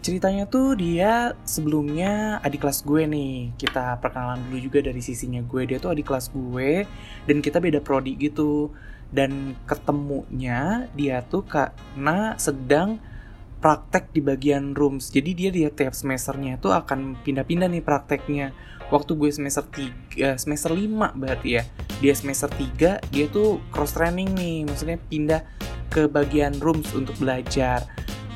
Ceritanya 0.00 0.48
tuh 0.48 0.80
dia 0.80 1.36
sebelumnya 1.44 2.40
adik 2.40 2.64
kelas 2.64 2.88
gue 2.88 3.04
nih. 3.04 3.52
Kita 3.60 4.00
perkenalan 4.00 4.48
dulu 4.48 4.72
juga 4.72 4.80
dari 4.80 5.04
sisinya 5.04 5.44
gue. 5.44 5.68
Dia 5.68 5.76
tuh 5.76 5.92
adik 5.92 6.08
kelas 6.08 6.32
gue 6.32 6.88
dan 7.28 7.44
kita 7.44 7.60
beda 7.60 7.84
prodi 7.84 8.16
gitu 8.16 8.72
dan 9.08 9.56
ketemunya 9.64 10.88
dia 10.92 11.24
tuh 11.24 11.44
karena 11.44 12.36
sedang 12.36 13.00
praktek 13.58 14.14
di 14.14 14.20
bagian 14.22 14.72
rooms. 14.72 15.10
Jadi 15.10 15.30
dia 15.34 15.50
dia 15.50 15.68
tiap 15.72 15.92
semesternya 15.92 16.62
tuh 16.62 16.72
akan 16.74 17.18
pindah-pindah 17.26 17.66
nih 17.66 17.82
prakteknya. 17.82 18.54
Waktu 18.88 19.20
gue 19.20 19.28
semester 19.28 19.66
3 19.68 20.40
semester 20.40 20.72
5 20.72 21.18
berarti 21.18 21.48
ya. 21.60 21.62
Dia 21.98 22.14
semester 22.14 22.48
3 22.48 23.02
dia 23.10 23.26
tuh 23.28 23.60
cross 23.74 23.98
training 23.98 24.32
nih. 24.32 24.58
Maksudnya 24.64 24.98
pindah 25.10 25.42
ke 25.90 26.06
bagian 26.06 26.56
rooms 26.62 26.94
untuk 26.94 27.18
belajar. 27.18 27.84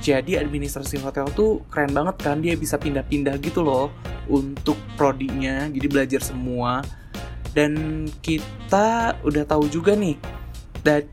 Jadi 0.03 0.35
administrasi 0.35 0.99
hotel 0.99 1.31
tuh 1.31 1.63
keren 1.71 1.95
banget 1.95 2.17
kan 2.19 2.43
dia 2.43 2.59
bisa 2.59 2.75
pindah-pindah 2.75 3.39
gitu 3.39 3.63
loh 3.63 3.95
untuk 4.27 4.75
prodinya. 4.99 5.71
Jadi 5.71 5.87
belajar 5.87 6.21
semua. 6.21 6.83
Dan 7.53 8.09
kita 8.25 9.21
udah 9.23 9.45
tahu 9.45 9.69
juga 9.69 9.93
nih 9.93 10.42
dan 10.83 11.07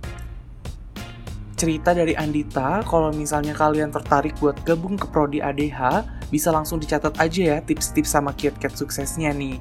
cerita 1.60 1.92
dari 1.92 2.16
Andita 2.16 2.80
kalau 2.88 3.12
misalnya 3.12 3.52
kalian 3.52 3.92
tertarik 3.92 4.32
buat 4.40 4.56
gabung 4.64 4.96
ke 4.96 5.04
prodi 5.12 5.44
ADH 5.44 6.08
bisa 6.32 6.56
langsung 6.56 6.80
dicatat 6.80 7.20
aja 7.20 7.42
ya 7.56 7.58
tips-tips 7.60 8.16
sama 8.16 8.32
kiat-kiat 8.32 8.80
suksesnya 8.80 9.36
nih. 9.36 9.60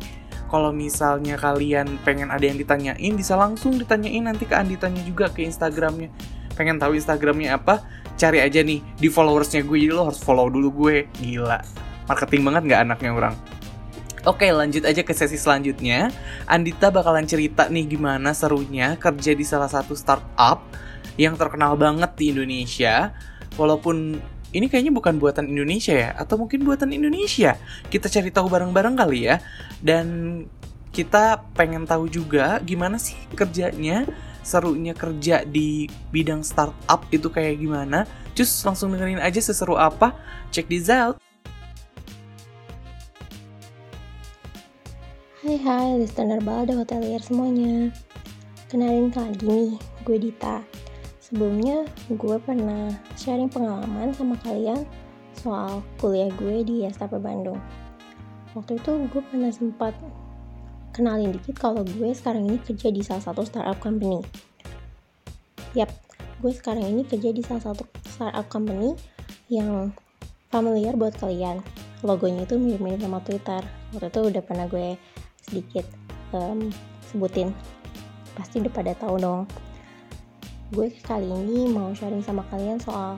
Kalau 0.49 0.73
misalnya 0.73 1.37
kalian 1.37 2.01
pengen 2.07 2.33
ada 2.33 2.41
yang 2.41 2.57
ditanyain 2.57 3.13
bisa 3.13 3.37
langsung 3.37 3.77
ditanyain 3.77 4.25
nanti 4.25 4.49
ke 4.49 4.55
Anditanya 4.57 5.03
juga 5.05 5.29
ke 5.29 5.45
Instagramnya. 5.45 6.09
Pengen 6.57 6.81
tahu 6.81 6.97
Instagramnya 6.97 7.59
apa? 7.59 7.85
Cari 8.17 8.41
aja 8.41 8.63
nih 8.65 8.81
di 8.97 9.09
followersnya 9.11 9.67
gue 9.67 9.77
jadi 9.77 9.93
lo 9.93 10.09
harus 10.09 10.23
follow 10.23 10.49
dulu 10.49 10.87
gue. 10.87 11.11
Gila. 11.21 11.61
Marketing 12.09 12.43
banget 12.47 12.63
nggak 12.65 12.81
anaknya 12.89 13.11
orang 13.13 13.35
Oke 14.29 14.53
lanjut 14.53 14.85
aja 14.85 15.01
ke 15.01 15.17
sesi 15.17 15.41
selanjutnya 15.41 16.13
Andita 16.45 16.93
bakalan 16.93 17.25
cerita 17.25 17.73
nih 17.73 17.97
gimana 17.97 18.37
serunya 18.37 19.01
kerja 19.01 19.33
di 19.33 19.41
salah 19.41 19.73
satu 19.73 19.97
startup 19.97 20.69
yang 21.17 21.33
terkenal 21.41 21.81
banget 21.81 22.13
di 22.21 22.37
Indonesia 22.37 23.17
Walaupun 23.57 24.21
ini 24.53 24.69
kayaknya 24.69 24.93
bukan 24.93 25.17
buatan 25.17 25.49
Indonesia 25.49 25.97
ya 25.97 26.13
Atau 26.13 26.37
mungkin 26.37 26.61
buatan 26.61 26.93
Indonesia 26.93 27.57
Kita 27.89 28.13
cari 28.13 28.29
tahu 28.29 28.53
bareng-bareng 28.53 29.01
kali 29.01 29.33
ya 29.33 29.41
Dan 29.81 30.45
kita 30.93 31.49
pengen 31.57 31.89
tahu 31.89 32.13
juga 32.13 32.61
gimana 32.61 33.01
sih 33.01 33.17
kerjanya 33.33 34.05
serunya 34.49 34.97
kerja 34.97 35.45
di 35.45 35.85
bidang 36.09 36.41
startup 36.41 37.05
itu 37.13 37.29
kayak 37.29 37.61
gimana. 37.61 38.09
Cus 38.33 38.49
langsung 38.65 38.97
dengerin 38.97 39.21
aja 39.21 39.39
seseru 39.45 39.77
apa. 39.77 40.17
Check 40.49 40.73
this 40.73 40.89
out. 40.89 41.21
Hai 45.49 45.57
hai 45.65 45.97
listener 45.97 46.45
balada 46.45 46.77
hotelier 46.77 47.25
semuanya 47.25 47.89
Kenalin 48.69 49.09
lagi 49.09 49.49
nih, 49.49 49.81
gue 50.05 50.17
Dita 50.21 50.61
Sebelumnya 51.25 51.89
gue 52.13 52.37
pernah 52.37 52.93
sharing 53.17 53.49
pengalaman 53.49 54.13
sama 54.13 54.37
kalian 54.45 54.85
soal 55.33 55.81
kuliah 56.05 56.29
gue 56.37 56.61
di 56.69 56.85
STP 56.85 57.17
Bandung 57.17 57.57
Waktu 58.53 58.77
itu 58.77 59.09
gue 59.09 59.23
pernah 59.25 59.49
sempat 59.49 59.97
kenalin 60.93 61.33
dikit 61.33 61.57
kalau 61.57 61.81
gue 61.81 62.13
sekarang 62.13 62.45
ini 62.45 62.61
kerja 62.61 62.93
di 62.93 63.01
salah 63.01 63.25
satu 63.25 63.41
startup 63.49 63.81
company. 63.81 64.21
Yap, 65.73 65.89
gue 66.45 66.53
sekarang 66.53 66.93
ini 66.93 67.09
kerja 67.09 67.33
di 67.33 67.41
salah 67.41 67.73
satu 67.73 67.89
startup 68.05 68.53
company 68.53 68.93
yang 69.49 69.97
familiar 70.53 70.93
buat 70.93 71.17
kalian. 71.17 71.65
Logonya 72.05 72.45
itu 72.45 72.61
mirip-mirip 72.61 73.01
sama 73.01 73.25
Twitter. 73.25 73.65
Waktu 73.97 74.13
itu 74.13 74.21
udah 74.29 74.43
pernah 74.45 74.69
gue 74.69 75.01
sedikit 75.49 75.89
um, 76.37 76.69
sebutin. 77.09 77.57
Pasti 78.37 78.61
udah 78.61 78.73
pada 78.73 78.93
tahu 78.95 79.17
dong. 79.19 79.43
Gue 80.71 80.93
kali 81.01 81.25
ini 81.25 81.73
mau 81.73 81.91
sharing 81.97 82.21
sama 82.21 82.45
kalian 82.53 82.77
soal 82.77 83.17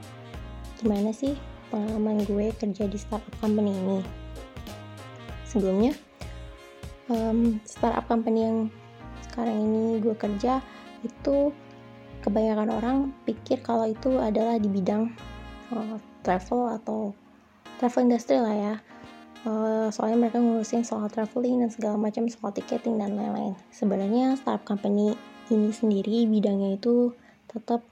gimana 0.78 1.10
sih 1.10 1.34
pengalaman 1.68 2.22
gue 2.24 2.54
kerja 2.54 2.86
di 2.86 2.98
startup 2.98 3.34
company 3.42 3.74
ini. 3.74 4.00
Sebelumnya, 5.44 5.92
um, 7.10 7.58
startup 7.66 8.06
company 8.06 8.46
yang 8.46 8.58
sekarang 9.26 9.58
ini 9.58 9.98
gue 9.98 10.14
kerja 10.14 10.62
itu 11.02 11.50
kebanyakan 12.22 12.70
orang 12.70 12.96
pikir 13.24 13.58
kalau 13.64 13.88
itu 13.88 14.20
adalah 14.20 14.60
di 14.60 14.68
bidang 14.68 15.10
uh, 15.72 15.96
travel 16.20 16.68
atau 16.76 17.16
travel 17.80 18.04
industry 18.06 18.36
lah 18.36 18.52
ya 18.52 18.74
uh, 19.44 19.88
soalnya 19.88 20.26
mereka 20.26 20.38
ngurusin 20.42 20.84
soal 20.84 21.08
traveling 21.08 21.64
dan 21.64 21.70
segala 21.72 21.96
macam 21.96 22.28
soal 22.28 22.52
ticketing 22.52 23.00
dan 23.00 23.16
lain-lain. 23.16 23.56
Sebenarnya 23.72 24.36
startup 24.36 24.66
company 24.66 25.16
ini 25.50 25.70
sendiri 25.72 26.28
bidangnya 26.28 26.76
itu 26.76 27.14
tetap 27.48 27.82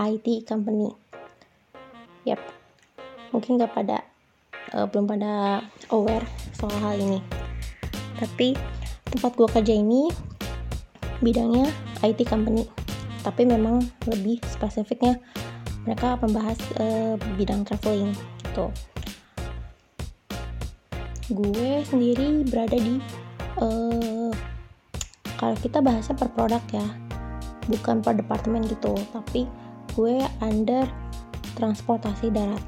IT 0.00 0.48
company. 0.48 0.92
Yap. 2.26 2.40
Mungkin 3.30 3.60
nggak 3.60 3.72
pada 3.72 4.02
uh, 4.74 4.86
belum 4.90 5.06
pada 5.06 5.64
aware 5.94 6.26
soal 6.56 6.74
hal 6.82 6.98
ini. 6.98 7.20
Tapi 8.18 8.52
tempat 9.08 9.32
gue 9.38 9.48
kerja 9.48 9.74
ini 9.74 10.10
bidangnya 11.24 11.70
IT 12.04 12.26
company. 12.26 12.66
Tapi 13.20 13.44
memang 13.44 13.84
lebih 14.08 14.40
spesifiknya 14.48 15.20
mereka 15.84 16.16
membahas 16.20 16.56
uh, 16.80 17.16
bidang 17.36 17.64
traveling 17.64 18.12
gitu 18.44 18.68
gue 21.30 21.82
sendiri 21.86 22.42
berada 22.46 22.74
di 22.74 22.98
uh, 23.62 24.30
kalau 25.38 25.56
kita 25.62 25.78
bahasnya 25.80 26.18
per 26.18 26.28
produk 26.34 26.62
ya 26.74 26.86
bukan 27.70 28.02
per 28.02 28.18
departemen 28.18 28.66
gitu 28.66 28.92
tapi 29.14 29.46
gue 29.94 30.22
under 30.42 30.86
transportasi 31.54 32.30
darat. 32.30 32.62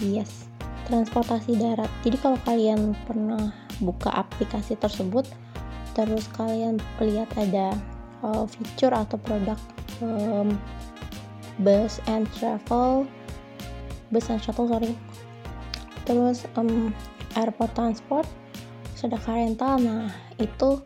Yes 0.00 0.50
transportasi 0.90 1.54
darat. 1.54 1.88
Jadi 2.02 2.16
kalau 2.18 2.38
kalian 2.42 2.98
pernah 3.06 3.54
buka 3.78 4.10
aplikasi 4.10 4.74
tersebut 4.76 5.24
terus 5.94 6.26
kalian 6.34 6.82
lihat 6.98 7.30
ada 7.38 7.72
uh, 8.26 8.44
fitur 8.46 8.90
atau 8.90 9.16
produk 9.22 9.56
um, 10.02 10.58
bus 11.62 12.02
and 12.10 12.26
travel 12.34 13.06
bus 14.10 14.30
and 14.30 14.42
shuttle 14.42 14.66
sorry. 14.66 14.92
Terus 16.04 16.46
um, 16.58 16.90
airport 17.38 17.72
transport 17.74 18.26
sedekah 18.98 19.32
rental 19.32 19.80
nah 19.80 20.12
itu 20.36 20.82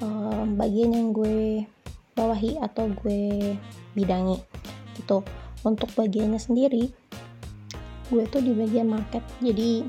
um, 0.00 0.56
bagian 0.56 0.96
yang 0.96 1.12
gue 1.12 1.68
bawahi 2.16 2.56
atau 2.62 2.88
gue 2.90 3.54
bidangi. 3.92 4.40
Gitu. 4.96 5.22
Untuk 5.66 5.90
bagiannya 5.98 6.38
sendiri 6.38 6.90
gue 8.08 8.24
tuh 8.30 8.40
di 8.40 8.56
bagian 8.56 8.88
market. 8.88 9.20
Jadi 9.44 9.84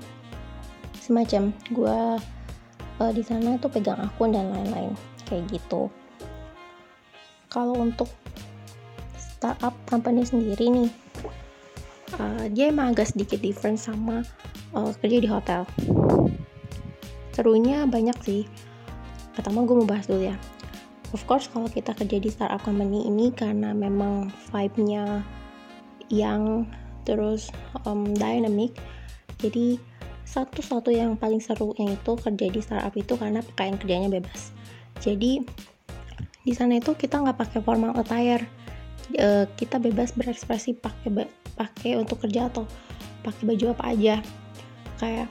semacam 0.99 1.55
gue 1.71 1.97
uh, 2.99 3.11
di 3.15 3.23
sana 3.23 3.55
tuh 3.57 3.71
pegang 3.71 4.01
akun 4.01 4.35
dan 4.35 4.51
lain-lain. 4.51 4.91
Kayak 5.29 5.55
gitu. 5.55 5.87
Kalau 7.49 7.79
untuk 7.79 8.09
startup 9.15 9.73
company 9.87 10.27
sendiri 10.27 10.67
nih 10.67 10.89
uh, 12.17 12.45
dia 12.49 12.73
emang 12.73 12.95
agak 12.95 13.13
sedikit 13.13 13.43
different 13.43 13.77
sama 13.77 14.25
uh, 14.73 14.91
kerja 15.03 15.17
di 15.21 15.29
hotel. 15.29 15.67
Serunya 17.35 17.85
banyak 17.85 18.17
sih. 18.25 18.43
Pertama 19.35 19.63
gue 19.63 19.75
mau 19.77 19.87
bahas 19.87 20.09
dulu 20.09 20.29
ya. 20.31 20.37
Of 21.13 21.25
course 21.25 21.49
kalau 21.49 21.69
kita 21.69 21.93
kerja 21.97 22.17
di 22.21 22.29
startup 22.29 22.61
company 22.61 23.05
ini 23.05 23.33
karena 23.33 23.73
memang 23.73 24.29
vibe-nya 24.53 25.25
yang 26.09 26.65
terus 27.05 27.49
um, 27.85 28.05
dynamic 28.13 28.77
jadi 29.39 29.79
satu-satu 30.27 30.93
yang 30.93 31.17
paling 31.17 31.41
seru 31.41 31.73
yang 31.79 31.95
itu 31.95 32.13
kerja 32.13 32.45
di 32.51 32.61
startup 32.61 32.93
itu 32.93 33.17
karena 33.17 33.41
pakaian 33.41 33.79
kerjanya 33.81 34.09
bebas. 34.11 34.53
Jadi 35.01 35.41
di 36.45 36.53
sana 36.53 36.77
itu 36.77 36.93
kita 36.93 37.17
nggak 37.23 37.39
pakai 37.39 37.59
formal 37.63 37.97
attire. 37.97 38.45
E, 39.09 39.49
kita 39.57 39.81
bebas 39.81 40.13
berekspresi 40.13 40.77
pakai 40.77 41.09
pakai 41.59 41.99
untuk 41.99 42.23
kerja 42.23 42.47
atau 42.47 42.63
pakai 43.27 43.43
baju 43.43 43.75
apa 43.75 43.83
aja. 43.91 44.15
Kayak 44.95 45.27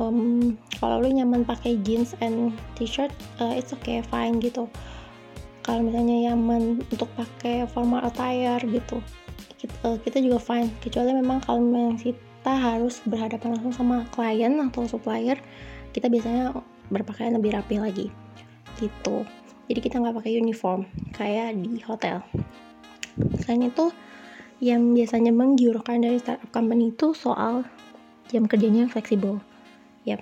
um, 0.00 0.56
kalau 0.80 1.04
lu 1.04 1.12
nyaman 1.12 1.44
pakai 1.44 1.76
jeans 1.84 2.16
and 2.24 2.56
t-shirt 2.80 3.12
uh, 3.44 3.52
it's 3.52 3.76
okay 3.76 4.00
fine 4.08 4.40
gitu. 4.40 4.64
Kalau 5.60 5.84
misalnya 5.84 6.32
nyaman 6.32 6.80
untuk 6.88 7.12
pakai 7.14 7.68
formal 7.68 8.00
attire 8.08 8.64
gitu 8.64 9.04
kita, 9.60 9.76
uh, 9.84 9.96
kita 10.00 10.18
juga 10.24 10.40
fine. 10.40 10.72
Kecuali 10.80 11.12
memang 11.12 11.44
kalau 11.44 11.60
memang 11.60 12.00
kita 12.00 12.52
harus 12.52 13.04
berhadapan 13.04 13.60
langsung 13.60 13.76
sama 13.76 14.08
klien 14.16 14.56
atau 14.56 14.88
supplier 14.88 15.36
kita 15.92 16.08
biasanya 16.08 16.56
berpakaian 16.88 17.36
lebih 17.36 17.52
rapi 17.52 17.76
lagi 17.76 18.06
gitu. 18.80 19.28
Jadi 19.68 19.78
kita 19.84 20.02
nggak 20.02 20.16
pakai 20.18 20.40
uniform 20.40 20.88
kayak 21.14 21.54
di 21.60 21.78
hotel. 21.84 22.24
Selain 23.44 23.68
itu 23.68 23.92
yang 24.60 24.92
biasanya 24.92 25.32
menggiurkan 25.32 26.04
dari 26.04 26.20
startup 26.20 26.52
company 26.52 26.92
itu 26.92 27.16
soal 27.16 27.64
jam 28.28 28.44
kerjanya 28.44 28.84
yang 28.86 28.92
fleksibel. 28.92 29.40
Yap. 30.04 30.20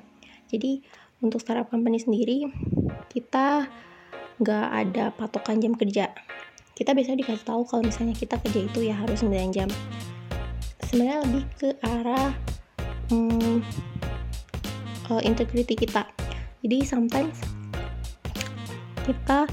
Jadi 0.48 0.80
untuk 1.18 1.42
startup 1.42 1.66
company 1.68 1.98
sendiri 1.98 2.46
kita 3.10 3.66
nggak 4.38 4.68
ada 4.70 5.10
patokan 5.18 5.58
jam 5.58 5.74
kerja. 5.74 6.14
Kita 6.78 6.94
biasanya 6.94 7.26
dikasih 7.26 7.42
tahu 7.42 7.66
kalau 7.66 7.82
misalnya 7.82 8.14
kita 8.14 8.38
kerja 8.38 8.60
itu 8.70 8.86
ya 8.86 8.94
harus 8.94 9.26
9 9.26 9.34
jam. 9.50 9.66
Sebenarnya 10.86 11.26
lebih 11.26 11.44
ke 11.58 11.68
arah 11.82 12.30
hmm, 13.10 13.58
uh, 15.10 15.22
integrity 15.26 15.74
kita. 15.74 16.06
Jadi 16.62 16.86
sometimes 16.86 17.42
kita 19.02 19.50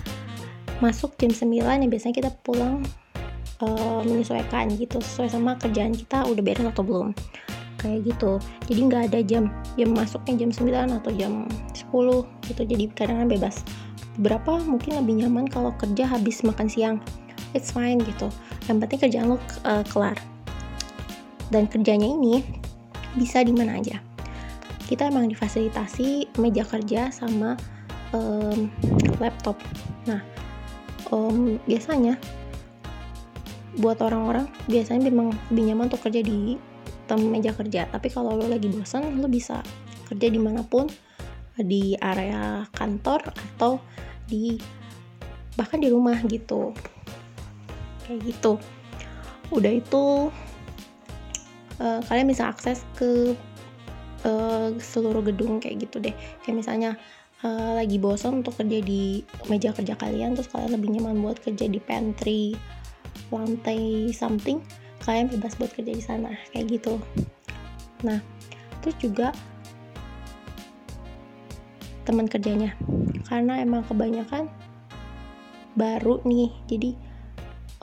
masuk 0.77 1.17
jam 1.17 1.33
9 1.33 1.49
yang 1.57 1.89
biasanya 1.89 2.13
kita 2.13 2.31
pulang 2.45 2.85
uh, 3.61 4.01
menyesuaikan 4.03 4.73
gitu. 4.75 4.99
Sesuai 4.99 5.31
sama 5.31 5.55
kerjaan 5.59 5.95
kita 5.95 6.25
udah 6.27 6.43
beres 6.43 6.65
atau 6.65 6.83
belum. 6.83 7.09
Kayak 7.79 8.15
gitu. 8.15 8.31
Jadi 8.71 8.79
nggak 8.89 9.03
ada 9.13 9.19
jam 9.21 9.43
jam 9.77 9.89
masuknya 9.93 10.47
jam 10.47 10.49
9 10.51 10.97
atau 11.03 11.11
jam 11.13 11.33
10 11.71 12.49
gitu. 12.51 12.61
Jadi 12.65 12.83
kadang 12.95 13.21
kadang 13.21 13.31
bebas. 13.31 13.61
Beberapa 14.15 14.63
mungkin 14.63 14.99
lebih 15.03 15.23
nyaman 15.23 15.45
kalau 15.51 15.75
kerja 15.75 16.07
habis 16.07 16.41
makan 16.41 16.67
siang. 16.67 16.97
It's 17.53 17.71
fine 17.71 18.01
gitu. 18.03 18.31
Yang 18.67 18.77
penting 18.87 18.99
kerjaan 19.07 19.25
lo 19.35 19.37
uh, 19.67 19.83
kelar. 19.87 20.17
Dan 21.53 21.69
kerjanya 21.69 22.09
ini 22.09 22.41
bisa 23.15 23.45
di 23.45 23.53
mana 23.53 23.79
aja. 23.79 24.01
Kita 24.85 25.09
emang 25.09 25.29
difasilitasi 25.29 26.37
meja 26.41 26.65
kerja 26.65 27.09
sama 27.13 27.57
um, 28.13 28.69
laptop. 29.21 29.59
Nah 30.09 30.21
um, 31.11 31.57
biasanya 31.69 32.17
buat 33.75 33.99
orang-orang 33.99 34.47
biasanya 34.71 35.11
memang 35.11 35.35
lebih 35.51 35.63
nyaman 35.71 35.91
untuk 35.91 36.03
kerja 36.07 36.23
di 36.23 36.55
tem 37.05 37.21
meja 37.21 37.51
kerja. 37.53 37.87
Tapi 37.91 38.07
kalau 38.09 38.33
lo 38.35 38.47
lagi 38.47 38.71
bosan 38.71 39.19
lo 39.21 39.27
bisa 39.29 39.61
kerja 40.09 40.27
di 40.29 40.39
mana 40.39 40.63
pun 40.65 40.89
di 41.55 41.95
area 41.99 42.67
kantor 42.75 43.31
atau 43.31 43.79
di 44.27 44.59
bahkan 45.55 45.79
di 45.79 45.87
rumah 45.91 46.19
gitu. 46.27 46.75
Kayak 48.05 48.19
gitu. 48.25 48.53
Udah 49.53 49.71
itu 49.71 50.03
uh, 51.79 51.99
kalian 52.09 52.27
bisa 52.27 52.49
akses 52.49 52.83
ke 52.97 53.37
uh, 54.25 54.69
seluruh 54.81 55.23
gedung 55.23 55.59
kayak 55.59 55.87
gitu 55.87 56.01
deh. 56.01 56.15
Kayak 56.43 56.55
misalnya 56.57 56.91
uh, 57.45 57.77
lagi 57.77 58.01
bosan 58.01 58.41
untuk 58.43 58.57
kerja 58.57 58.79
di 58.81 59.21
meja 59.47 59.71
kerja 59.71 59.93
kalian 59.95 60.33
terus 60.33 60.49
kalian 60.51 60.75
lebih 60.75 60.89
nyaman 60.95 61.21
buat 61.21 61.37
kerja 61.39 61.69
di 61.69 61.79
pantry 61.79 62.55
lantai 63.33 64.11
something 64.13 64.61
kalian 65.01 65.29
bebas 65.29 65.57
buat 65.57 65.71
kerja 65.73 65.93
di 65.93 66.03
sana 66.03 66.33
kayak 66.53 66.81
gitu. 66.81 66.97
Nah 68.01 68.19
terus 68.81 68.97
juga 69.01 69.33
teman 72.05 72.29
kerjanya. 72.29 72.77
Karena 73.25 73.59
emang 73.59 73.81
kebanyakan 73.89 74.45
baru 75.75 76.21
nih 76.23 76.53
jadi 76.69 76.95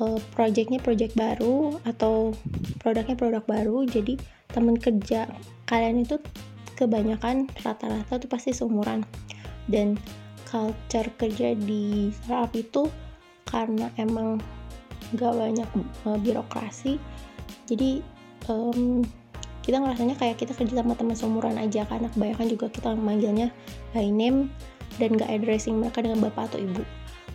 uh, 0.01 0.19
projectnya 0.33 0.79
project 0.81 1.13
baru 1.19 1.77
atau 1.85 2.33
produknya 2.81 3.19
produk 3.19 3.45
baru 3.45 3.85
jadi 3.85 4.17
teman 4.49 4.79
kerja 4.79 5.29
kalian 5.67 6.07
itu 6.07 6.17
kebanyakan 6.79 7.51
rata-rata 7.61 8.19
tuh 8.23 8.31
pasti 8.31 8.55
seumuran. 8.55 9.05
Dan 9.67 9.99
culture 10.47 11.09
kerja 11.19 11.55
di 11.55 12.11
startup 12.13 12.53
itu 12.55 12.83
karena 13.47 13.91
emang 13.99 14.39
nggak 15.13 15.33
banyak 15.33 15.69
uh, 16.09 16.19
birokrasi. 16.19 16.97
Jadi 17.69 18.03
um, 18.49 19.05
kita 19.63 19.79
ngerasanya 19.79 20.19
kayak 20.19 20.43
kita 20.43 20.53
kerja 20.59 20.83
sama 20.83 20.99
teman 20.99 21.15
seumuran 21.15 21.57
aja 21.57 21.87
karena 21.87 22.11
kebanyakan 22.11 22.47
juga 22.51 22.67
kita 22.69 22.91
manggilnya 22.99 23.49
by 23.95 24.11
name 24.11 24.51
dan 24.99 25.15
gak 25.17 25.31
addressing 25.31 25.79
mereka 25.79 26.05
dengan 26.05 26.21
bapak 26.21 26.53
atau 26.53 26.59
ibu 26.61 26.83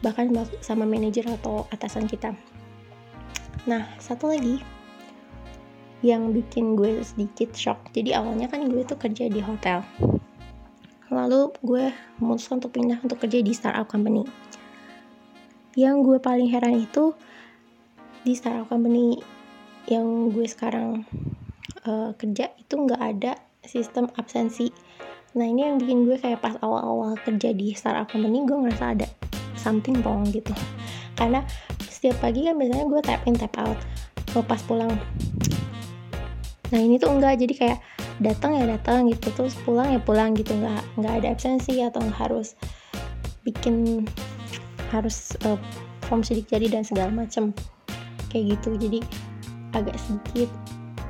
bahkan 0.05 0.29
sama 0.61 0.85
manajer 0.85 1.25
atau 1.25 1.65
atasan 1.73 2.05
kita. 2.05 2.35
Nah 3.65 3.89
satu 3.97 4.29
lagi 4.29 4.61
yang 6.05 6.29
bikin 6.29 6.77
gue 6.77 7.01
sedikit 7.01 7.57
shock. 7.57 7.89
Jadi 7.95 8.13
awalnya 8.13 8.45
kan 8.45 8.69
gue 8.69 8.85
tuh 8.85 8.99
kerja 8.99 9.25
di 9.25 9.41
hotel. 9.41 9.81
Lalu 11.09 11.49
gue 11.63 11.85
memutuskan 12.21 12.61
untuk 12.61 12.77
pindah 12.77 13.01
untuk 13.01 13.17
kerja 13.17 13.41
di 13.41 13.51
startup 13.55 13.89
company. 13.89 14.27
Yang 15.73 15.95
gue 16.05 16.17
paling 16.21 16.49
heran 16.53 16.77
itu 16.77 17.17
di 18.27 18.35
startup 18.35 18.67
company 18.67 19.15
yang 19.87 20.35
gue 20.35 20.43
sekarang 20.43 21.07
eh, 21.87 22.11
kerja 22.19 22.51
itu 22.59 22.75
nggak 22.75 22.99
ada 22.99 23.39
sistem 23.63 24.11
absensi. 24.19 24.67
Nah 25.39 25.47
ini 25.47 25.63
yang 25.63 25.79
bikin 25.79 26.03
gue 26.03 26.19
kayak 26.19 26.43
pas 26.43 26.59
awal-awal 26.59 27.15
kerja 27.23 27.55
di 27.55 27.71
startup 27.71 28.11
company 28.11 28.43
gue 28.43 28.51
ngerasa 28.51 28.99
ada 28.99 29.07
something 29.55 30.03
wrong 30.03 30.27
gitu. 30.27 30.51
Karena 31.15 31.39
setiap 31.87 32.19
pagi 32.19 32.43
kan 32.43 32.59
biasanya 32.59 32.85
gue 32.91 32.99
tap 32.99 33.23
in 33.23 33.39
tap 33.39 33.55
out. 33.55 33.79
Kalau 34.35 34.43
pas 34.43 34.59
pulang 34.59 34.91
nah 36.67 36.83
ini 36.83 36.99
tuh 36.99 37.07
enggak 37.15 37.39
jadi 37.39 37.53
kayak 37.55 37.79
datang 38.19 38.59
ya 38.59 38.67
datang 38.67 39.07
gitu 39.07 39.31
terus 39.31 39.55
pulang 39.63 39.87
ya 39.87 40.03
pulang 40.03 40.35
gitu. 40.35 40.51
Nggak 40.51 40.83
nggak 40.99 41.13
ada 41.23 41.27
absensi 41.31 41.79
atau 41.79 42.03
harus 42.11 42.59
bikin 43.47 44.03
harus 44.91 45.31
uh, 45.47 45.55
form 46.11 46.27
sidik 46.27 46.51
jari 46.51 46.67
dan 46.67 46.83
segala 46.83 47.07
macem 47.07 47.55
kayak 48.31 48.57
gitu. 48.57 48.75
Jadi 48.77 48.99
agak 49.75 49.95
sedikit 49.99 50.49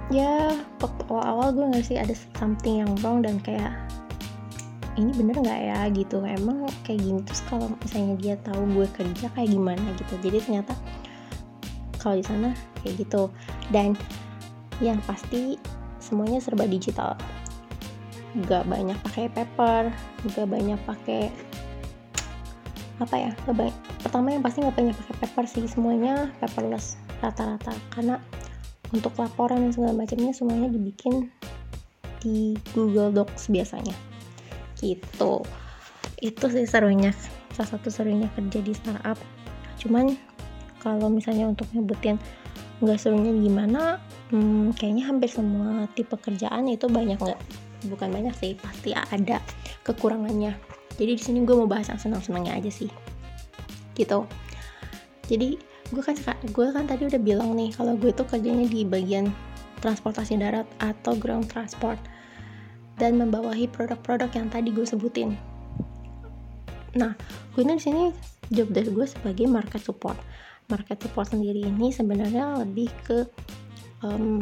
ya 0.08 0.56
waktu 0.80 1.02
awal-awal 1.12 1.52
gue 1.52 1.66
nggak 1.76 1.86
sih 1.86 2.00
ada 2.00 2.16
something 2.40 2.80
yang 2.80 2.92
wrong 3.04 3.20
dan 3.20 3.44
kayak 3.44 3.76
ini 4.98 5.14
bener 5.14 5.38
nggak 5.38 5.62
ya? 5.62 5.80
Gitu. 5.94 6.18
Emang 6.26 6.66
kayak 6.82 7.00
gini. 7.06 7.22
Terus 7.22 7.42
kalau 7.48 7.70
misalnya 7.78 8.16
dia 8.18 8.36
tahu 8.42 8.66
gue 8.74 8.88
kerja 8.98 9.30
kayak 9.38 9.50
gimana 9.54 9.86
gitu. 9.96 10.14
Jadi 10.26 10.38
ternyata 10.42 10.74
kalau 12.02 12.18
di 12.18 12.26
sana 12.26 12.56
kayak 12.82 13.06
gitu. 13.06 13.30
Dan 13.70 13.94
yang 14.82 14.98
pasti 15.06 15.58
semuanya 16.02 16.42
serba 16.42 16.66
digital. 16.66 17.14
Nggak 18.38 18.70
banyak 18.70 18.98
pakai 19.02 19.34
paper 19.34 19.90
nggak 20.30 20.48
banyak 20.50 20.80
pakai 20.86 21.34
apa 22.98 23.14
ya 23.14 23.32
nggak 23.46 23.58
banyak 23.62 23.78
pertama 24.02 24.34
yang 24.34 24.42
pasti 24.42 24.66
nggak 24.66 24.78
banyak 24.78 24.96
pakai 24.98 25.16
paper 25.26 25.46
sih. 25.46 25.66
Semuanya 25.70 26.30
paperless 26.42 26.98
rata-rata. 27.24 27.74
Karena 27.92 28.20
untuk 28.96 29.16
laporan 29.20 29.68
dan 29.68 29.72
segala 29.76 29.94
macamnya 29.94 30.32
semuanya 30.32 30.72
dibikin 30.72 31.28
di 32.24 32.56
Google 32.72 33.12
Docs 33.14 33.52
biasanya. 33.52 33.96
Gitu. 34.80 35.44
Itu 36.22 36.46
sih 36.50 36.66
serunya. 36.66 37.12
Salah 37.54 37.78
satu 37.78 37.90
serunya 37.90 38.30
kerja 38.34 38.60
di 38.62 38.74
startup. 38.74 39.18
Cuman 39.82 40.16
kalau 40.82 41.10
misalnya 41.12 41.50
untuk 41.50 41.68
nyebutin 41.74 42.22
nggak 42.78 43.02
serunya 43.02 43.34
gimana 43.34 43.98
hmm, 44.30 44.78
kayaknya 44.78 45.10
hampir 45.10 45.34
semua 45.34 45.90
tipe 45.98 46.14
kerjaan 46.14 46.70
itu 46.70 46.86
banyak 46.88 47.18
nggak. 47.18 47.42
Bukan 47.90 48.10
banyak 48.10 48.34
sih 48.38 48.54
pasti 48.58 48.94
ada 48.94 49.42
kekurangannya. 49.86 50.54
Jadi 50.98 51.12
di 51.14 51.22
sini 51.22 51.46
gue 51.46 51.54
mau 51.54 51.70
bahas 51.70 51.94
yang 51.94 52.02
senang-senangnya 52.02 52.58
aja 52.58 52.72
sih. 52.74 52.90
Gitu. 53.94 54.26
Jadi 55.30 55.60
gue 55.88 56.04
kan 56.04 56.16
gue 56.52 56.68
kan 56.74 56.84
tadi 56.84 57.08
udah 57.08 57.22
bilang 57.22 57.56
nih 57.56 57.72
kalau 57.72 57.96
gue 57.96 58.12
tuh 58.12 58.28
kerjanya 58.28 58.68
di 58.68 58.84
bagian 58.84 59.32
transportasi 59.80 60.36
darat 60.36 60.68
atau 60.84 61.16
ground 61.16 61.48
transport 61.48 61.98
dan 62.98 63.16
membawahi 63.16 63.70
produk-produk 63.70 64.28
yang 64.34 64.50
tadi 64.50 64.74
gue 64.74 64.82
sebutin. 64.82 65.38
Nah, 66.98 67.14
gue 67.54 67.62
ini 67.62 67.78
di 67.78 67.84
sini 67.84 68.04
job 68.50 68.74
desk 68.74 68.90
gue 68.90 69.06
sebagai 69.06 69.46
market 69.46 69.86
support. 69.86 70.18
Market 70.68 70.98
support 71.06 71.30
sendiri 71.30 71.62
ini 71.62 71.94
sebenarnya 71.94 72.58
lebih 72.66 72.90
ke 73.06 73.30
um, 74.02 74.42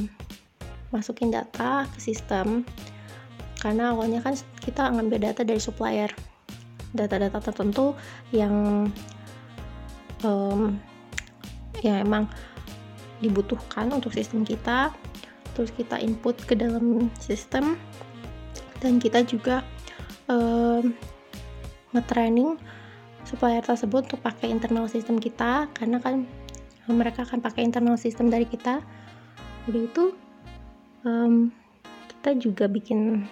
masukin 0.95 1.35
data 1.35 1.83
ke 1.91 1.99
sistem 1.99 2.63
karena 3.59 3.91
awalnya 3.91 4.23
kan 4.23 4.37
kita 4.63 4.87
ngambil 4.93 5.31
data 5.31 5.41
dari 5.43 5.59
supplier 5.59 6.07
data-data 6.95 7.43
tertentu 7.43 7.91
yang 8.31 8.87
um, 10.23 10.79
yang 11.85 12.01
emang 12.01 12.25
dibutuhkan 13.21 13.93
untuk 13.93 14.11
sistem 14.11 14.41
kita. 14.43 14.91
Terus 15.55 15.71
kita 15.71 16.01
input 16.01 16.35
ke 16.43 16.57
dalam 16.57 17.07
sistem. 17.21 17.77
Dan 18.83 18.99
kita 18.99 19.23
juga 19.23 19.63
um, 20.27 20.91
nge-training 21.95 22.59
supplier 23.23 23.63
tersebut 23.63 24.09
untuk 24.11 24.21
pakai 24.21 24.51
internal 24.51 24.89
sistem 24.89 25.21
kita. 25.21 25.69
Karena 25.71 26.01
kan 26.01 26.27
mereka 26.89 27.25
akan 27.25 27.41
pakai 27.41 27.65
internal 27.65 27.95
sistem 27.95 28.29
dari 28.29 28.45
kita. 28.45 28.83
Udah 29.65 29.81
itu 29.81 30.03
um, 31.05 31.49
kita 32.25 32.35
juga 32.41 32.65
bikin 32.65 33.25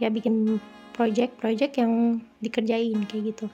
ya 0.00 0.08
bikin 0.08 0.58
project-project 0.96 1.80
yang 1.80 2.24
dikerjain 2.40 3.04
kayak 3.08 3.36
gitu 3.36 3.46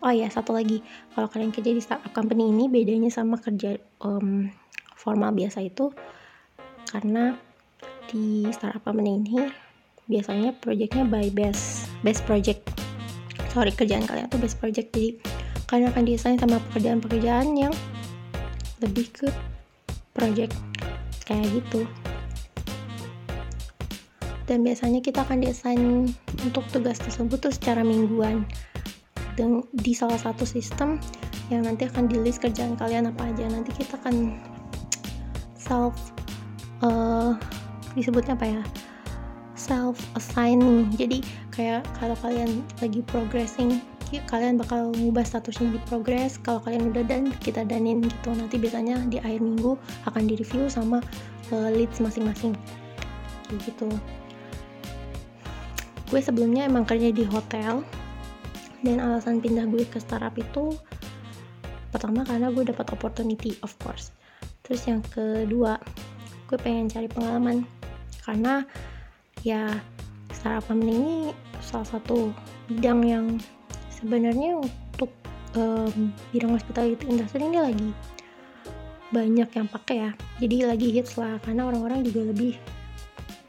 oh 0.00 0.12
ya 0.12 0.28
satu 0.32 0.56
lagi. 0.56 0.80
Kalau 1.12 1.28
kalian 1.28 1.52
kerja 1.52 1.70
di 1.72 1.82
startup 1.82 2.12
company 2.12 2.48
ini 2.48 2.66
bedanya 2.68 3.12
sama 3.12 3.36
kerja 3.36 3.76
um, 4.00 4.48
formal 4.96 5.32
biasa 5.32 5.64
itu 5.64 5.92
karena 6.88 7.36
di 8.10 8.48
startup 8.50 8.82
company 8.82 9.20
ini 9.22 9.48
biasanya 10.10 10.56
projectnya 10.58 11.06
by 11.06 11.30
best 11.30 11.86
best 12.02 12.24
project. 12.26 12.66
Sorry 13.54 13.70
kerjaan 13.70 14.04
kalian 14.08 14.26
tuh 14.32 14.40
best 14.40 14.58
project. 14.58 14.90
Jadi 14.92 15.20
kalian 15.70 15.94
akan 15.94 16.04
desain 16.08 16.38
sama 16.40 16.58
pekerjaan-pekerjaan 16.70 17.54
yang 17.54 17.74
lebih 18.82 19.06
ke 19.12 19.28
project 20.16 20.56
kayak 21.28 21.46
gitu. 21.54 21.86
Dan 24.50 24.66
biasanya 24.66 24.98
kita 24.98 25.22
akan 25.22 25.46
desain 25.46 26.10
untuk 26.42 26.66
tugas 26.74 26.98
tersebut 26.98 27.38
tuh 27.38 27.54
secara 27.54 27.86
mingguan 27.86 28.42
di 29.76 29.92
salah 29.92 30.18
satu 30.18 30.42
sistem 30.42 30.98
yang 31.50 31.66
nanti 31.66 31.86
akan 31.86 32.06
di 32.06 32.18
list 32.18 32.42
kerjaan 32.42 32.74
kalian 32.78 33.10
apa 33.10 33.30
aja. 33.30 33.46
Nanti 33.48 33.74
kita 33.74 33.98
akan 34.00 34.38
self 35.56 35.94
uh, 36.82 37.34
disebutnya 37.94 38.34
apa 38.34 38.46
ya? 38.46 38.62
Self 39.54 40.00
assigning 40.16 40.88
jadi 40.96 41.20
kayak 41.52 41.84
kalau 42.00 42.16
kalian 42.24 42.64
lagi 42.80 43.04
progressing 43.04 43.82
kalian 44.26 44.58
bakal 44.58 44.90
ngubah 44.90 45.22
statusnya 45.22 45.78
di 45.78 45.80
progress. 45.86 46.34
Kalau 46.42 46.58
kalian 46.66 46.90
udah 46.90 47.06
dan 47.06 47.30
kita 47.38 47.62
danin 47.62 48.02
gitu. 48.02 48.34
Nanti 48.34 48.58
biasanya 48.58 49.06
di 49.06 49.22
akhir 49.22 49.38
minggu 49.38 49.78
akan 50.10 50.22
di 50.26 50.34
review 50.34 50.66
sama 50.66 50.98
uh, 51.54 51.70
leads 51.70 52.02
masing-masing. 52.02 52.58
Gitu. 53.54 53.86
Gue 56.10 56.18
sebelumnya 56.18 56.66
emang 56.66 56.82
kerja 56.82 57.14
di 57.14 57.22
hotel 57.22 57.86
dan 58.80 58.96
alasan 59.00 59.44
pindah 59.44 59.68
gue 59.68 59.84
ke 59.84 60.00
startup 60.00 60.32
itu 60.36 60.76
pertama 61.90 62.22
karena 62.22 62.48
gue 62.54 62.64
dapat 62.64 62.86
opportunity 62.94 63.58
of 63.60 63.74
course. 63.82 64.14
Terus 64.64 64.86
yang 64.86 65.02
kedua 65.10 65.76
gue 66.46 66.58
pengen 66.58 66.90
cari 66.90 67.06
pengalaman. 67.10 67.66
Karena 68.24 68.62
ya 69.42 69.74
startup 70.30 70.64
company 70.70 70.94
ini 70.96 71.16
salah 71.60 71.88
satu 71.88 72.30
bidang 72.70 73.00
yang 73.04 73.26
sebenarnya 73.90 74.62
untuk 74.62 75.10
um, 75.58 76.14
bidang 76.30 76.56
hospitality 76.56 77.04
industry 77.10 77.42
ini 77.44 77.58
lagi 77.60 77.90
banyak 79.10 79.50
yang 79.50 79.66
pakai 79.66 79.96
ya. 80.08 80.10
Jadi 80.38 80.56
lagi 80.64 80.88
hits 80.94 81.18
lah 81.18 81.36
karena 81.42 81.66
orang-orang 81.66 82.06
juga 82.06 82.30
lebih 82.30 82.54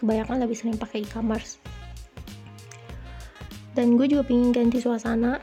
kebanyakan 0.01 0.41
lebih 0.41 0.57
sering 0.57 0.77
pakai 0.81 1.05
e-commerce 1.05 1.61
dan 3.71 3.95
gue 3.95 4.07
juga 4.07 4.27
pengen 4.27 4.51
ganti 4.51 4.83
suasana 4.83 5.39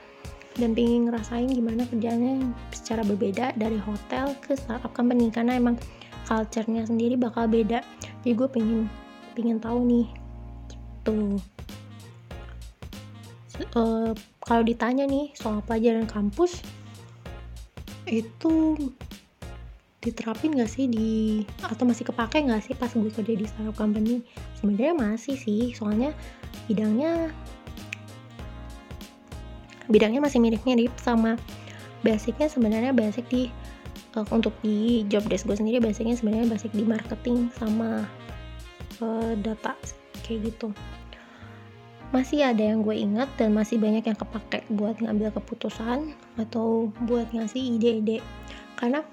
dan 0.59 0.75
pengen 0.75 1.09
ngerasain 1.09 1.49
gimana 1.49 1.87
kerjanya 1.87 2.43
secara 2.75 3.07
berbeda 3.07 3.55
dari 3.55 3.79
hotel 3.79 4.35
ke 4.43 4.59
startup 4.59 4.91
company. 4.93 5.31
Karena 5.31 5.57
emang 5.57 5.79
culture-nya 6.27 6.85
sendiri 6.85 7.17
bakal 7.17 7.49
beda. 7.49 7.81
Jadi 8.27 8.35
gue 8.35 8.49
pengen 8.51 8.81
pengen 9.33 9.63
tahu 9.63 9.81
nih 9.87 10.07
gitu. 10.69 11.39
Uh, 13.75 14.15
kalau 14.43 14.63
ditanya 14.63 15.03
nih 15.07 15.35
soal 15.35 15.59
pelajaran 15.67 16.07
kampus 16.07 16.63
itu 18.07 18.79
diterapin 19.99 20.55
gak 20.55 20.71
sih 20.71 20.87
di 20.87 21.43
atau 21.59 21.83
masih 21.83 22.07
kepake 22.07 22.47
gak 22.47 22.63
sih 22.63 22.73
pas 22.79 22.87
gue 22.91 23.11
kerja 23.11 23.35
di 23.35 23.47
startup 23.47 23.75
company? 23.75 24.23
Sebenarnya 24.59 24.95
masih 24.95 25.35
sih 25.35 25.75
soalnya 25.75 26.15
bidangnya 26.71 27.35
bidangnya 29.89 30.21
masih 30.21 30.39
mirip-mirip 30.39 30.93
sama 31.01 31.35
basicnya 32.05 32.47
sebenarnya 32.47 32.95
basic 32.95 33.27
di 33.27 33.51
uh, 34.15 34.27
untuk 34.31 34.55
di 34.63 35.03
job 35.11 35.27
desk 35.27 35.49
gue 35.49 35.57
sendiri 35.59 35.83
basicnya 35.83 36.15
sebenarnya 36.15 36.47
basic 36.49 36.71
di 36.73 36.85
marketing 36.87 37.51
sama 37.57 38.07
uh, 39.03 39.33
data 39.41 39.75
kayak 40.23 40.55
gitu. 40.55 40.71
Masih 42.09 42.41
ada 42.41 42.65
yang 42.65 42.81
gue 42.81 42.97
ingat 42.97 43.29
dan 43.37 43.53
masih 43.53 43.77
banyak 43.77 44.01
yang 44.01 44.17
kepake 44.17 44.65
buat 44.73 44.97
ngambil 44.97 45.29
keputusan 45.37 46.17
atau 46.41 46.89
buat 47.05 47.29
ngasih 47.37 47.77
ide-ide. 47.77 48.25
Karena 48.81 49.05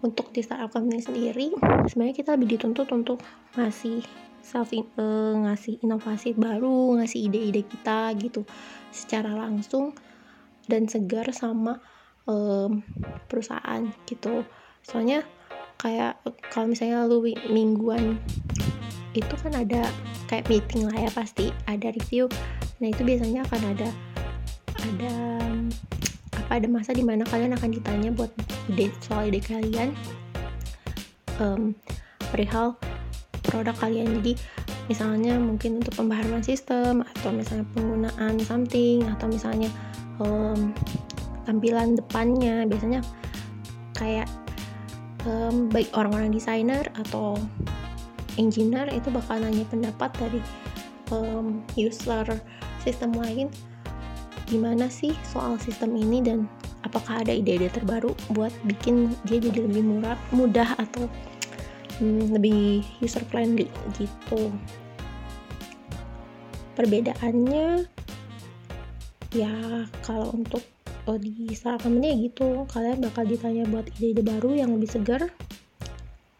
untuk 0.00 0.30
di 0.30 0.40
startup 0.40 0.70
company 0.72 1.02
sendiri 1.02 1.52
sebenarnya 1.90 2.16
kita 2.16 2.30
lebih 2.38 2.56
dituntut 2.56 2.88
untuk 2.94 3.18
ngasih 3.58 4.00
self 4.40 4.70
uh, 4.72 4.80
ngasih 5.44 5.82
inovasi 5.82 6.38
baru 6.38 6.96
ngasih 7.02 7.28
ide-ide 7.28 7.66
kita 7.66 8.14
gitu 8.16 8.46
secara 8.94 9.34
langsung 9.34 9.92
dan 10.68 10.86
segar 10.86 11.26
sama 11.32 11.80
um, 12.28 12.84
perusahaan 13.26 13.88
gitu. 14.04 14.44
Soalnya 14.84 15.24
kayak 15.80 16.20
kalau 16.52 16.70
misalnya 16.70 17.08
lu 17.08 17.24
mingguan 17.50 18.20
itu 19.16 19.34
kan 19.40 19.56
ada 19.56 19.88
kayak 20.28 20.46
meeting 20.46 20.86
lah 20.86 21.08
ya 21.08 21.10
pasti 21.10 21.50
ada 21.64 21.90
review. 21.90 22.28
Nah 22.78 22.92
itu 22.92 23.02
biasanya 23.02 23.42
akan 23.48 23.62
ada 23.74 23.88
ada 24.78 25.14
apa 26.38 26.52
ada 26.62 26.68
masa 26.70 26.94
di 26.94 27.02
mana 27.02 27.26
kalian 27.26 27.56
akan 27.56 27.70
ditanya 27.72 28.10
buat 28.14 28.30
ide 28.70 28.92
soal 29.02 29.26
ide 29.26 29.40
kalian 29.42 29.96
um, 31.40 31.72
perihal 32.30 32.76
produk 33.48 33.74
kalian. 33.80 34.20
Jadi 34.20 34.36
misalnya 34.88 35.36
mungkin 35.36 35.80
untuk 35.80 35.96
pembaharuan 35.96 36.44
sistem 36.44 37.04
atau 37.16 37.32
misalnya 37.32 37.64
penggunaan 37.76 38.40
something 38.44 39.04
atau 39.16 39.26
misalnya 39.28 39.68
um, 40.22 40.74
tampilan 41.48 41.98
depannya. 41.98 42.66
Biasanya 42.68 43.00
kayak 43.98 44.28
um, 45.26 45.66
baik 45.72 45.90
orang-orang 45.94 46.30
desainer 46.30 46.84
atau 46.94 47.34
engineer 48.38 48.86
itu 48.94 49.10
bakal 49.10 49.42
nanya 49.42 49.66
pendapat 49.66 50.10
dari 50.16 50.40
um, 51.10 51.62
user 51.74 52.24
sistem 52.86 53.10
lain 53.18 53.50
gimana 54.48 54.88
sih 54.88 55.12
soal 55.28 55.60
sistem 55.60 55.92
ini 55.98 56.24
dan 56.24 56.48
apakah 56.86 57.20
ada 57.20 57.34
ide-ide 57.34 57.68
terbaru 57.68 58.16
buat 58.32 58.54
bikin 58.64 59.12
dia 59.28 59.42
jadi 59.42 59.68
lebih 59.68 59.84
murah 59.84 60.16
mudah 60.32 60.72
atau 60.78 61.04
hmm, 62.00 62.32
lebih 62.38 62.86
user 63.02 63.20
friendly 63.28 63.68
gitu. 63.98 64.48
Perbedaannya 66.78 67.90
ya 69.32 69.84
kalau 70.00 70.32
untuk 70.32 70.64
oh, 71.08 71.16
di 71.16 71.52
company 71.56 72.12
ya 72.12 72.16
gitu 72.28 72.68
kalian 72.68 73.00
bakal 73.00 73.24
ditanya 73.24 73.64
buat 73.68 73.88
ide-ide 73.96 74.22
baru 74.24 74.52
yang 74.56 74.70
lebih 74.76 74.88
segar. 74.92 75.24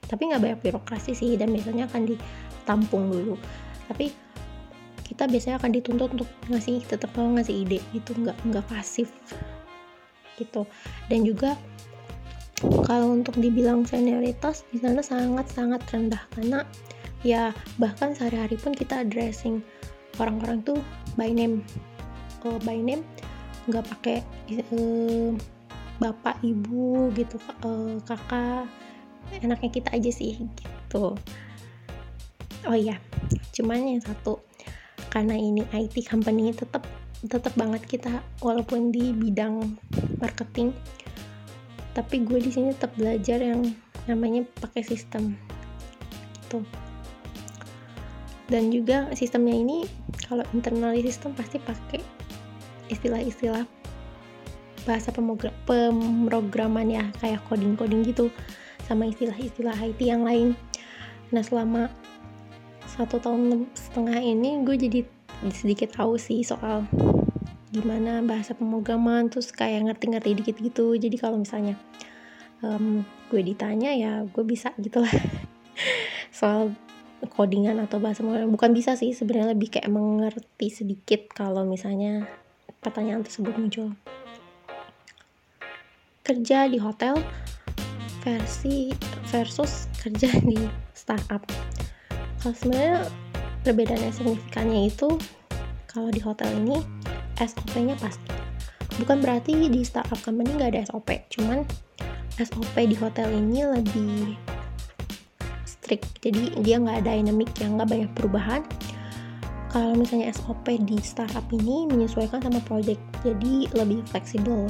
Tapi 0.08 0.22
nggak 0.28 0.40
banyak 0.40 0.60
birokrasi 0.64 1.12
sih 1.12 1.36
dan 1.36 1.52
biasanya 1.52 1.88
akan 1.88 2.08
ditampung 2.08 3.12
dulu. 3.12 3.36
Tapi 3.88 4.12
kita 5.04 5.24
biasanya 5.24 5.56
akan 5.60 5.72
dituntut 5.72 6.08
untuk 6.16 6.28
ngasih 6.52 6.84
tetap 6.84 7.12
mau 7.16 7.32
ngasih 7.32 7.64
ide 7.64 7.80
gitu 7.96 8.12
nggak 8.16 8.36
nggak 8.44 8.64
pasif 8.68 9.08
gitu. 10.36 10.64
Dan 11.08 11.24
juga 11.24 11.56
kalau 12.88 13.16
untuk 13.16 13.36
dibilang 13.36 13.84
senioritas 13.88 14.64
di 14.72 14.80
sana 14.80 15.00
sangat 15.04 15.48
sangat 15.52 15.80
rendah. 15.92 16.20
Karena 16.32 16.64
ya 17.24 17.52
bahkan 17.76 18.16
sehari-hari 18.16 18.56
pun 18.60 18.72
kita 18.72 19.04
addressing 19.04 19.60
orang-orang 20.20 20.64
tuh 20.64 20.78
by 21.16 21.28
name 21.28 21.64
uh, 22.48 22.58
by 22.64 22.80
name 22.80 23.04
nggak 23.68 23.84
pakai 23.84 24.24
uh, 24.72 25.36
bapak 26.00 26.40
ibu 26.40 27.12
gitu 27.12 27.36
uh, 27.64 28.00
kakak. 28.08 28.64
Enaknya 29.44 29.68
kita 29.68 29.88
aja 29.92 30.08
sih 30.08 30.40
gitu. 30.40 31.12
Oh 32.64 32.76
iya 32.76 32.96
cuman 33.58 33.98
yang 33.98 34.02
satu 34.02 34.38
karena 35.10 35.34
ini 35.34 35.66
IT 35.74 36.06
company 36.06 36.54
tetap 36.54 36.86
tetap 37.26 37.50
banget 37.58 37.82
kita 37.90 38.22
walaupun 38.38 38.94
di 38.94 39.10
bidang 39.10 39.74
marketing 40.22 40.70
tapi 41.90 42.22
gue 42.22 42.38
di 42.38 42.54
sini 42.54 42.70
tetap 42.70 42.94
belajar 42.94 43.42
yang 43.42 43.74
namanya 44.06 44.46
pakai 44.62 44.86
sistem 44.86 45.34
gitu. 46.46 46.62
Dan 48.48 48.70
juga 48.70 49.10
sistemnya 49.12 49.58
ini 49.58 49.84
kalau 50.24 50.46
internal 50.54 50.94
sistem 51.02 51.34
pasti 51.34 51.58
pakai 51.58 52.00
istilah-istilah 52.88 53.64
bahasa 54.88 55.12
pemrograman 55.68 56.88
ya 56.88 57.04
kayak 57.20 57.44
coding-coding 57.48 58.08
gitu 58.08 58.32
sama 58.88 59.04
istilah-istilah 59.04 59.76
IT 59.76 60.00
yang 60.00 60.24
lain. 60.24 60.56
Nah 61.28 61.44
selama 61.44 61.92
satu 62.88 63.20
tahun 63.20 63.68
setengah 63.76 64.16
ini 64.16 64.64
gue 64.64 64.76
jadi 64.80 65.00
sedikit 65.52 65.92
tahu 65.92 66.16
sih 66.16 66.40
soal 66.40 66.88
gimana 67.68 68.24
bahasa 68.24 68.56
pemrograman 68.56 69.28
terus 69.28 69.52
kayak 69.52 69.92
ngerti-ngerti 69.92 70.40
dikit 70.40 70.56
gitu. 70.56 70.96
Jadi 70.96 71.16
kalau 71.20 71.36
misalnya 71.36 71.76
um, 72.64 73.04
gue 73.28 73.44
ditanya 73.44 73.92
ya 73.92 74.12
gue 74.24 74.44
bisa 74.48 74.72
gitu 74.80 75.04
lah. 75.04 75.12
Soal 76.38 76.72
codingan 77.36 77.76
atau 77.84 78.00
bahasa 78.00 78.24
pemrograman. 78.24 78.56
Bukan 78.56 78.72
bisa 78.72 78.96
sih 78.96 79.12
sebenarnya 79.12 79.52
lebih 79.52 79.68
kayak 79.68 79.92
mengerti 79.92 80.72
sedikit 80.72 81.28
kalau 81.36 81.68
misalnya 81.68 82.24
pertanyaan 82.82 83.22
tersebut 83.26 83.54
muncul. 83.58 83.94
Kerja 86.22 86.68
di 86.68 86.76
hotel 86.76 87.18
versi 88.20 88.92
versus 89.32 89.88
kerja 89.98 90.28
di 90.50 90.58
startup. 90.92 91.42
Kalau 92.38 92.54
sebenarnya 92.54 93.08
perbedaan 93.66 94.02
yang 94.02 94.14
signifikannya 94.14 94.80
itu 94.88 95.08
kalau 95.88 96.12
di 96.12 96.20
hotel 96.22 96.48
ini 96.64 96.78
SOP-nya 97.40 97.96
pasti. 97.98 98.30
Bukan 98.98 99.22
berarti 99.22 99.70
di 99.70 99.80
startup 99.86 100.18
company 100.26 100.58
nggak 100.58 100.74
ada 100.74 100.82
SOP, 100.90 101.08
cuman 101.30 101.62
SOP 102.38 102.74
di 102.74 102.96
hotel 102.98 103.30
ini 103.30 103.62
lebih 103.62 104.34
strict. 105.66 106.18
Jadi 106.20 106.58
dia 106.62 106.82
nggak 106.82 107.06
ada 107.06 107.14
dynamic 107.14 107.50
yang 107.62 107.78
nggak 107.78 107.88
banyak 107.88 108.10
perubahan 108.14 108.60
kalau 109.68 109.92
misalnya 109.96 110.32
SOP 110.32 110.64
di 110.84 110.96
startup 111.04 111.44
ini 111.52 111.84
menyesuaikan 111.88 112.40
sama 112.40 112.60
project 112.64 113.00
jadi 113.20 113.68
lebih 113.76 114.00
fleksibel. 114.08 114.68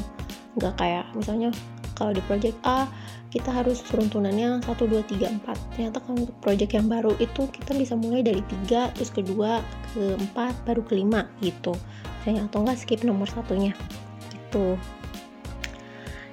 Nggak 0.58 0.74
kayak 0.78 1.06
misalnya 1.14 1.54
kalau 1.94 2.14
di 2.14 2.22
project 2.26 2.58
A 2.66 2.90
kita 3.28 3.52
harus 3.52 3.84
turun-turunannya 3.84 4.64
1, 4.64 4.64
2, 4.64 5.04
3, 5.04 5.44
4 5.44 5.74
ternyata 5.76 6.00
kalau 6.00 6.24
untuk 6.24 6.36
project 6.40 6.72
yang 6.72 6.88
baru 6.88 7.12
itu 7.20 7.44
kita 7.52 7.76
bisa 7.76 7.92
mulai 7.92 8.24
dari 8.24 8.40
3 8.66 8.96
terus 8.96 9.12
kedua 9.12 9.60
ke 9.92 10.16
4 10.32 10.66
baru 10.66 10.82
ke 10.86 10.96
5 10.96 11.44
gitu. 11.44 11.72
Misalnya 12.22 12.48
atau 12.48 12.58
enggak 12.64 12.78
skip 12.80 13.04
nomor 13.04 13.28
satunya 13.28 13.76
gitu. 14.32 14.80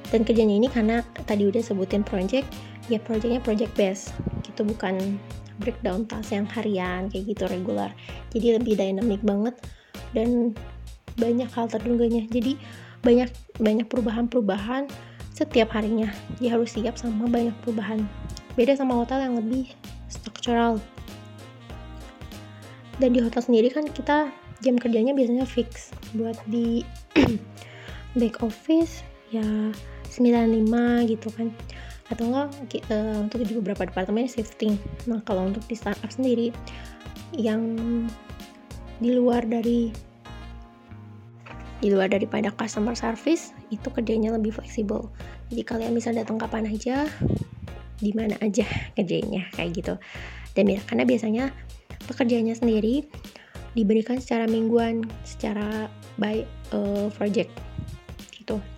Dan 0.09 0.23
kerjanya 0.23 0.55
ini 0.55 0.71
karena 0.71 1.03
tadi 1.27 1.49
udah 1.49 1.59
sebutin 1.59 2.05
project 2.05 2.47
ya 2.87 3.01
projectnya 3.01 3.41
project 3.41 3.73
base 3.73 4.13
gitu 4.45 4.61
bukan 4.61 5.17
breakdown 5.61 6.03
task 6.07 6.35
yang 6.35 6.47
harian 6.51 7.07
kayak 7.11 7.35
gitu 7.35 7.43
regular. 7.47 7.91
Jadi 8.35 8.59
lebih 8.59 8.73
dynamic 8.75 9.21
banget 9.23 9.55
dan 10.11 10.53
banyak 11.15 11.47
hal 11.55 11.71
terduganya 11.71 12.27
jadi 12.27 12.59
banyak 13.05 13.31
banyak 13.61 13.87
perubahan-perubahan 13.87 14.89
setiap 15.31 15.71
harinya. 15.75 16.11
Dia 16.39 16.55
harus 16.55 16.75
siap 16.75 16.95
sama 16.99 17.27
banyak 17.27 17.53
perubahan. 17.63 18.03
Beda 18.55 18.75
sama 18.75 18.95
hotel 18.95 19.23
yang 19.23 19.35
lebih 19.39 19.71
struktural. 20.07 20.79
Dan 22.95 23.11
di 23.11 23.19
hotel 23.19 23.43
sendiri 23.43 23.67
kan 23.67 23.91
kita 23.91 24.31
jam 24.63 24.79
kerjanya 24.79 25.11
biasanya 25.11 25.43
fix. 25.43 25.91
Buat 26.15 26.39
di 26.47 26.87
back 28.19 28.39
office 28.39 29.03
ya 29.29 29.43
95 30.07 31.11
gitu 31.11 31.27
kan 31.35 31.51
atau 32.09 32.29
enggak 32.29 32.47
uh, 32.93 33.17
untuk 33.25 33.41
di 33.41 33.53
beberapa 33.57 33.89
departemen 33.89 34.29
shifting. 34.29 34.77
Nah 35.09 35.25
kalau 35.25 35.49
untuk 35.49 35.65
di 35.65 35.73
startup 35.73 36.09
sendiri 36.13 36.53
yang 37.33 37.75
di 39.01 39.09
luar 39.17 39.43
dari 39.43 39.89
di 41.83 41.91
luar 41.91 42.07
daripada 42.07 42.53
customer 42.55 42.95
service 42.95 43.51
itu 43.73 43.89
kerjanya 43.89 44.33
lebih 44.37 44.53
fleksibel. 44.53 45.09
Jadi 45.49 45.61
kalian 45.65 45.93
bisa 45.93 46.13
datang 46.13 46.37
kapan 46.37 46.69
aja 46.69 47.09
di 47.97 48.11
mana 48.13 48.37
aja 48.39 48.65
kerjanya 48.97 49.49
kayak 49.57 49.71
gitu. 49.73 49.93
Dan 50.53 50.71
karena 50.85 51.03
biasanya 51.03 51.45
pekerjaannya 52.05 52.55
sendiri 52.55 53.03
diberikan 53.75 54.21
secara 54.23 54.47
mingguan 54.47 55.03
secara 55.27 55.89
by 56.15 56.45
uh, 56.71 57.11
project. 57.17 57.51
Gitu 58.31 58.74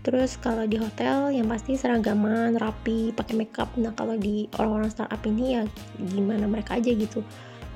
Terus 0.00 0.40
kalau 0.40 0.64
di 0.64 0.80
hotel 0.80 1.28
yang 1.36 1.44
pasti 1.44 1.76
seragaman, 1.76 2.56
rapi, 2.56 3.12
pakai 3.12 3.36
makeup. 3.36 3.68
Nah 3.76 3.92
kalau 3.92 4.16
di 4.16 4.48
orang-orang 4.56 4.88
startup 4.88 5.20
ini 5.28 5.60
ya 5.60 5.62
gimana 6.00 6.48
mereka 6.48 6.80
aja 6.80 6.88
gitu. 6.88 7.20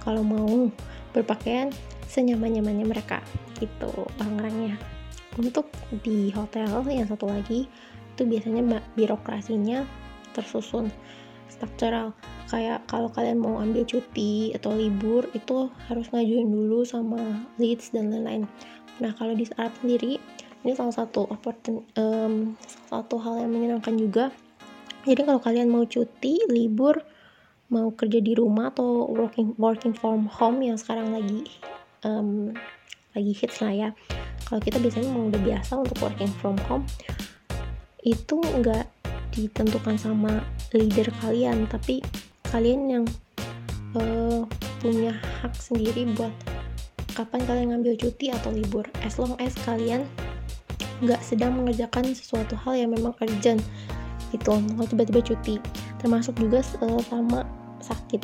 Kalau 0.01 0.25
mau 0.25 0.73
berpakaian 1.13 1.69
senyaman-nyamannya 2.09 2.87
mereka 2.89 3.21
gitu 3.61 3.93
orang-orangnya. 4.21 4.81
Untuk 5.37 5.69
di 6.01 6.33
hotel 6.33 6.71
yang 6.89 7.05
satu 7.11 7.29
lagi 7.29 7.69
itu 8.15 8.23
biasanya 8.23 8.81
birokrasinya 8.95 9.83
tersusun 10.31 10.89
struktural 11.51 12.15
kayak 12.51 12.83
kalau 12.91 13.11
kalian 13.11 13.39
mau 13.43 13.59
ambil 13.63 13.87
cuti 13.87 14.55
atau 14.55 14.75
libur 14.75 15.27
itu 15.35 15.71
harus 15.91 16.07
ngajuin 16.11 16.51
dulu 16.51 16.87
sama 16.87 17.47
leads 17.59 17.91
dan 17.95 18.11
lain-lain. 18.11 18.47
Nah 19.03 19.11
kalau 19.19 19.35
di 19.35 19.47
startup 19.47 19.75
sendiri 19.83 20.23
ini 20.64 20.72
salah 20.72 20.96
satu 20.96 21.29
um, 21.29 22.57
satu 22.88 23.14
hal 23.20 23.44
yang 23.44 23.53
menyenangkan 23.53 23.94
juga. 24.00 24.33
Jadi 25.05 25.20
kalau 25.29 25.40
kalian 25.44 25.68
mau 25.68 25.85
cuti 25.85 26.40
libur 26.48 27.05
mau 27.68 27.92
kerja 27.92 28.24
di 28.24 28.33
rumah 28.33 28.72
atau 28.72 29.05
working 29.12 29.53
working 29.61 29.92
from 29.92 30.24
home 30.29 30.64
yang 30.64 30.81
sekarang 30.81 31.12
lagi 31.12 31.44
um, 32.00 32.57
lagi 33.12 33.33
hits 33.37 33.61
lah 33.61 33.72
ya. 33.77 33.88
Kalau 34.48 34.61
kita 34.64 34.81
biasanya 34.81 35.12
mau 35.12 35.29
udah 35.29 35.42
biasa 35.44 35.72
untuk 35.77 36.00
working 36.00 36.33
from 36.40 36.57
home 36.64 36.88
itu 38.00 38.40
nggak 38.40 38.88
ditentukan 39.37 39.96
sama 40.00 40.44
leader 40.72 41.09
kalian 41.24 41.64
tapi 41.68 42.05
kalian 42.53 42.81
yang 42.87 43.05
eh, 43.96 44.40
punya 44.81 45.16
hak 45.40 45.57
sendiri 45.57 46.07
buat 46.12 46.31
kapan 47.16 47.40
kalian 47.48 47.66
ngambil 47.77 47.94
cuti 48.00 48.33
atau 48.33 48.48
libur. 48.53 48.85
As 49.05 49.16
long 49.20 49.37
as 49.40 49.53
kalian 49.64 50.05
nggak 51.05 51.21
sedang 51.21 51.61
mengerjakan 51.61 52.17
sesuatu 52.17 52.57
hal 52.57 52.75
yang 52.75 52.90
memang 52.93 53.12
urgent 53.21 53.61
gitu. 54.35 54.59
Kalau 54.59 54.87
tiba-tiba 54.88 55.21
cuti 55.23 55.57
termasuk 56.03 56.35
juga 56.37 56.61
eh, 56.61 57.03
sama 57.07 57.47
sakit. 57.81 58.21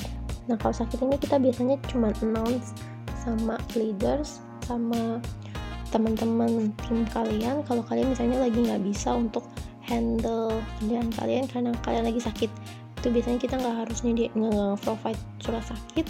Nah 0.50 0.56
kalau 0.58 0.74
sakit 0.74 0.98
ini 1.00 1.16
kita 1.20 1.36
biasanya 1.38 1.76
cuma 1.88 2.10
announce 2.24 2.74
sama 3.20 3.60
leaders 3.76 4.40
sama 4.64 5.20
teman-teman 5.90 6.70
tim 6.86 7.02
kalian 7.10 7.60
kalau 7.66 7.82
kalian 7.82 8.14
misalnya 8.14 8.38
lagi 8.46 8.62
nggak 8.62 8.82
bisa 8.86 9.10
untuk 9.10 9.42
handle 9.82 10.54
kerjaan 10.78 11.10
kalian 11.18 11.44
karena 11.50 11.70
kalian 11.86 12.04
lagi 12.06 12.20
sakit. 12.22 12.50
Itu 13.00 13.08
biasanya 13.08 13.38
kita 13.40 13.54
nggak 13.56 13.76
harus 13.86 13.98
nyedi 14.04 14.28
nge-provide 14.36 15.20
surat 15.40 15.64
sakit 15.64 16.06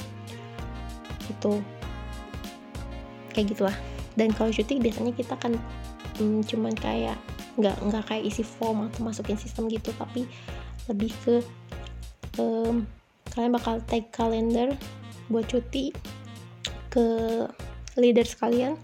itu 1.30 1.52
kayak 3.32 3.46
gitulah. 3.54 3.76
Dan 4.18 4.34
kalau 4.34 4.50
cuti 4.50 4.82
biasanya 4.82 5.14
kita 5.14 5.38
kan 5.38 5.54
hmm, 6.20 6.44
cuman 6.44 6.76
kayak 6.76 7.16
nggak 7.56 7.76
nggak 7.80 8.04
kayak 8.04 8.24
isi 8.28 8.44
form 8.44 8.86
atau 8.86 9.00
masukin 9.08 9.40
sistem 9.40 9.66
gitu 9.72 9.90
tapi 9.96 10.28
lebih 10.86 11.10
ke 11.24 11.40
um, 12.36 12.84
kalian 13.32 13.52
bakal 13.56 13.80
tag 13.88 14.12
kalender 14.12 14.76
buat 15.32 15.48
cuti 15.48 15.90
ke 16.92 17.06
leaders 17.96 18.36
kalian 18.36 18.76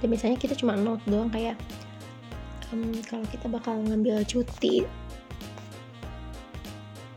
dan 0.00 0.06
biasanya 0.08 0.36
kita 0.36 0.58
cuma 0.58 0.74
note 0.74 1.04
doang 1.06 1.30
kayak 1.30 1.54
um, 2.74 2.90
kalau 3.06 3.24
kita 3.30 3.46
bakal 3.46 3.78
ngambil 3.78 4.20
cuti 4.26 4.84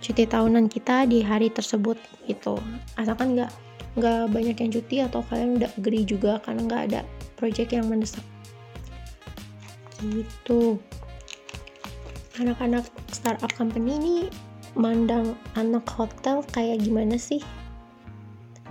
cuti 0.03 0.23
tahunan 0.27 0.67
kita 0.67 1.07
di 1.07 1.23
hari 1.23 1.47
tersebut 1.47 1.95
itu 2.27 2.59
asalkan 2.99 3.39
nggak 3.39 3.51
nggak 3.95 4.21
banyak 4.33 4.57
yang 4.57 4.71
cuti 4.73 4.95
atau 4.99 5.23
kalian 5.31 5.61
udah 5.61 5.71
agree 5.79 6.03
juga 6.03 6.43
karena 6.43 6.61
nggak 6.67 6.83
ada 6.91 7.01
project 7.39 7.71
yang 7.71 7.87
mendesak 7.87 8.25
gitu. 10.11 10.81
Anak-anak 12.41 12.83
startup 13.13 13.53
company 13.55 13.95
ini 13.95 14.15
mandang 14.73 15.37
anak 15.53 15.85
hotel 15.93 16.41
kayak 16.51 16.81
gimana 16.81 17.15
sih? 17.15 17.39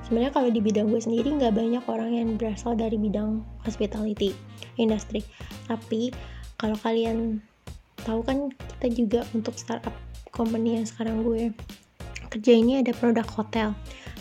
Sebenarnya 0.03 0.35
kalau 0.35 0.51
di 0.51 0.61
bidang 0.61 0.91
gue 0.91 1.01
sendiri 1.01 1.31
nggak 1.39 1.55
banyak 1.55 1.85
orang 1.87 2.11
yang 2.13 2.29
berasal 2.37 2.75
dari 2.75 2.99
bidang 2.99 3.41
hospitality 3.63 4.35
industry. 4.77 5.23
Tapi 5.71 6.11
kalau 6.59 6.77
kalian 6.83 7.41
tahu 8.03 8.21
kan 8.27 8.51
kita 8.51 8.87
juga 8.93 9.21
untuk 9.33 9.55
startup 9.55 9.95
company 10.35 10.77
yang 10.77 10.87
sekarang 10.87 11.23
gue 11.23 11.55
kerja 12.35 12.53
ini 12.53 12.83
ada 12.83 12.91
produk 12.93 13.25
hotel. 13.31 13.73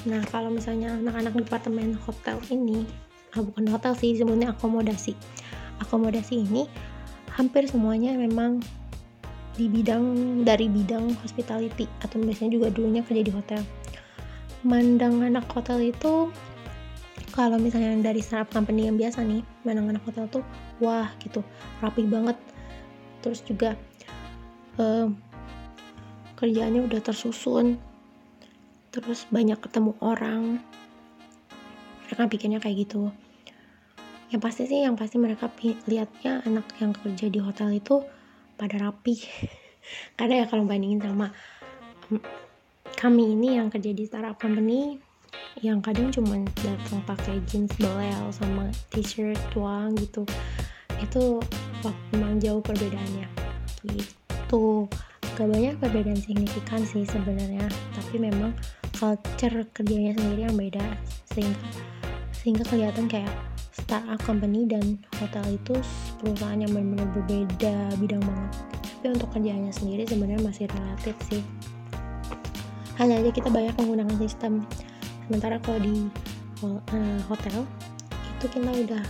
Nah 0.05 0.21
kalau 0.29 0.53
misalnya 0.53 0.95
anak-anak 1.01 1.33
departemen 1.33 1.97
hotel 1.97 2.37
ini 2.53 2.85
ah 3.31 3.41
bukan 3.41 3.65
hotel 3.71 3.95
sih 3.95 4.13
sebutnya 4.19 4.53
akomodasi. 4.53 5.15
Akomodasi 5.81 6.45
ini 6.45 6.67
hampir 7.31 7.63
semuanya 7.67 8.15
memang 8.15 8.59
di 9.55 9.67
bidang 9.67 10.03
dari 10.47 10.71
bidang 10.71 11.15
hospitality 11.19 11.87
atau 11.99 12.19
biasanya 12.23 12.55
juga 12.55 12.67
dulunya 12.71 13.03
kerja 13.03 13.23
di 13.23 13.33
hotel. 13.33 13.61
Mandang 14.63 15.19
anak 15.23 15.47
hotel 15.51 15.91
itu 15.91 16.31
kalau 17.31 17.55
misalnya 17.55 17.95
dari 18.03 18.19
startup 18.19 18.51
company 18.51 18.91
yang 18.91 18.99
biasa 18.99 19.23
nih 19.23 19.39
mandang 19.63 19.87
anak 19.91 20.03
hotel 20.03 20.27
tuh 20.27 20.43
wah 20.83 21.11
gitu 21.23 21.43
rapi 21.79 22.07
banget. 22.07 22.35
Terus 23.23 23.39
juga 23.45 23.75
uh, 24.79 25.07
kerjaannya 26.39 26.83
udah 26.87 26.99
tersusun. 26.99 27.79
Terus 28.91 29.23
banyak 29.31 29.59
ketemu 29.59 29.95
orang. 30.03 30.59
Mereka 32.07 32.27
pikirnya 32.27 32.59
kayak 32.59 32.87
gitu 32.87 33.07
yang 34.31 34.39
pasti 34.39 34.63
sih 34.63 34.79
yang 34.87 34.95
pasti 34.95 35.19
mereka 35.19 35.51
lihatnya 35.91 36.39
anak 36.47 36.63
yang 36.79 36.95
kerja 36.95 37.27
di 37.27 37.39
hotel 37.43 37.75
itu 37.75 37.99
pada 38.55 38.79
rapi. 38.79 39.19
Karena 40.17 40.43
ya 40.43 40.45
kalau 40.47 40.63
bandingin 40.63 41.03
sama 41.03 41.35
kami 42.95 43.35
ini 43.35 43.59
yang 43.59 43.67
kerja 43.67 43.91
di 43.91 44.07
startup 44.07 44.39
company 44.39 45.03
yang 45.59 45.83
kadang 45.83 46.15
cuma 46.15 46.39
datang 46.63 47.03
pakai 47.03 47.43
jeans 47.51 47.75
belel 47.75 48.31
sama 48.31 48.71
t-shirt 48.95 49.35
doang 49.51 49.91
gitu. 49.99 50.23
Itu 51.03 51.43
memang 52.15 52.39
jauh 52.39 52.63
perbedaannya. 52.63 53.27
Gitu. 53.83 54.87
Gak 55.35 55.47
banyak 55.47 55.75
perbedaan 55.75 56.19
signifikan 56.23 56.87
sih 56.87 57.03
sebenarnya. 57.03 57.67
Tapi 57.99 58.15
memang 58.15 58.55
culture 58.95 59.67
kerjanya 59.75 60.15
sendiri 60.15 60.47
yang 60.47 60.55
beda. 60.55 60.85
Sehingga 61.35 61.67
sehingga 62.31 62.63
kelihatan 62.65 63.05
kayak 63.11 63.50
startup 63.91 64.23
company 64.23 64.63
dan 64.63 64.95
hotel 65.19 65.43
itu 65.51 65.75
perusahaan 66.23 66.55
yang 66.55 66.71
benar-benar 66.71 67.11
berbeda 67.11 67.75
bidang 67.99 68.23
banget. 68.23 68.51
Tapi 68.79 69.07
untuk 69.11 69.27
kerjanya 69.35 69.67
sendiri 69.75 70.07
sebenarnya 70.07 70.39
masih 70.47 70.71
relatif 70.71 71.19
sih. 71.27 71.43
Hanya 72.95 73.19
aja 73.19 73.35
kita 73.35 73.51
banyak 73.51 73.75
menggunakan 73.75 74.15
sistem. 74.15 74.63
Sementara 75.27 75.59
kalau 75.59 75.83
di 75.83 76.07
uh, 76.63 77.19
hotel 77.27 77.67
itu 78.39 78.47
kita 78.47 78.71
udah 78.71 79.03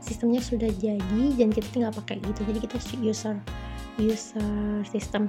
sistemnya 0.00 0.40
sudah 0.40 0.72
jadi 0.80 1.24
dan 1.36 1.52
kita 1.52 1.68
tinggal 1.68 1.92
pakai 1.92 2.16
gitu. 2.24 2.40
Jadi 2.48 2.58
kita 2.64 2.80
user 3.04 3.36
user 4.00 4.80
system. 4.88 5.28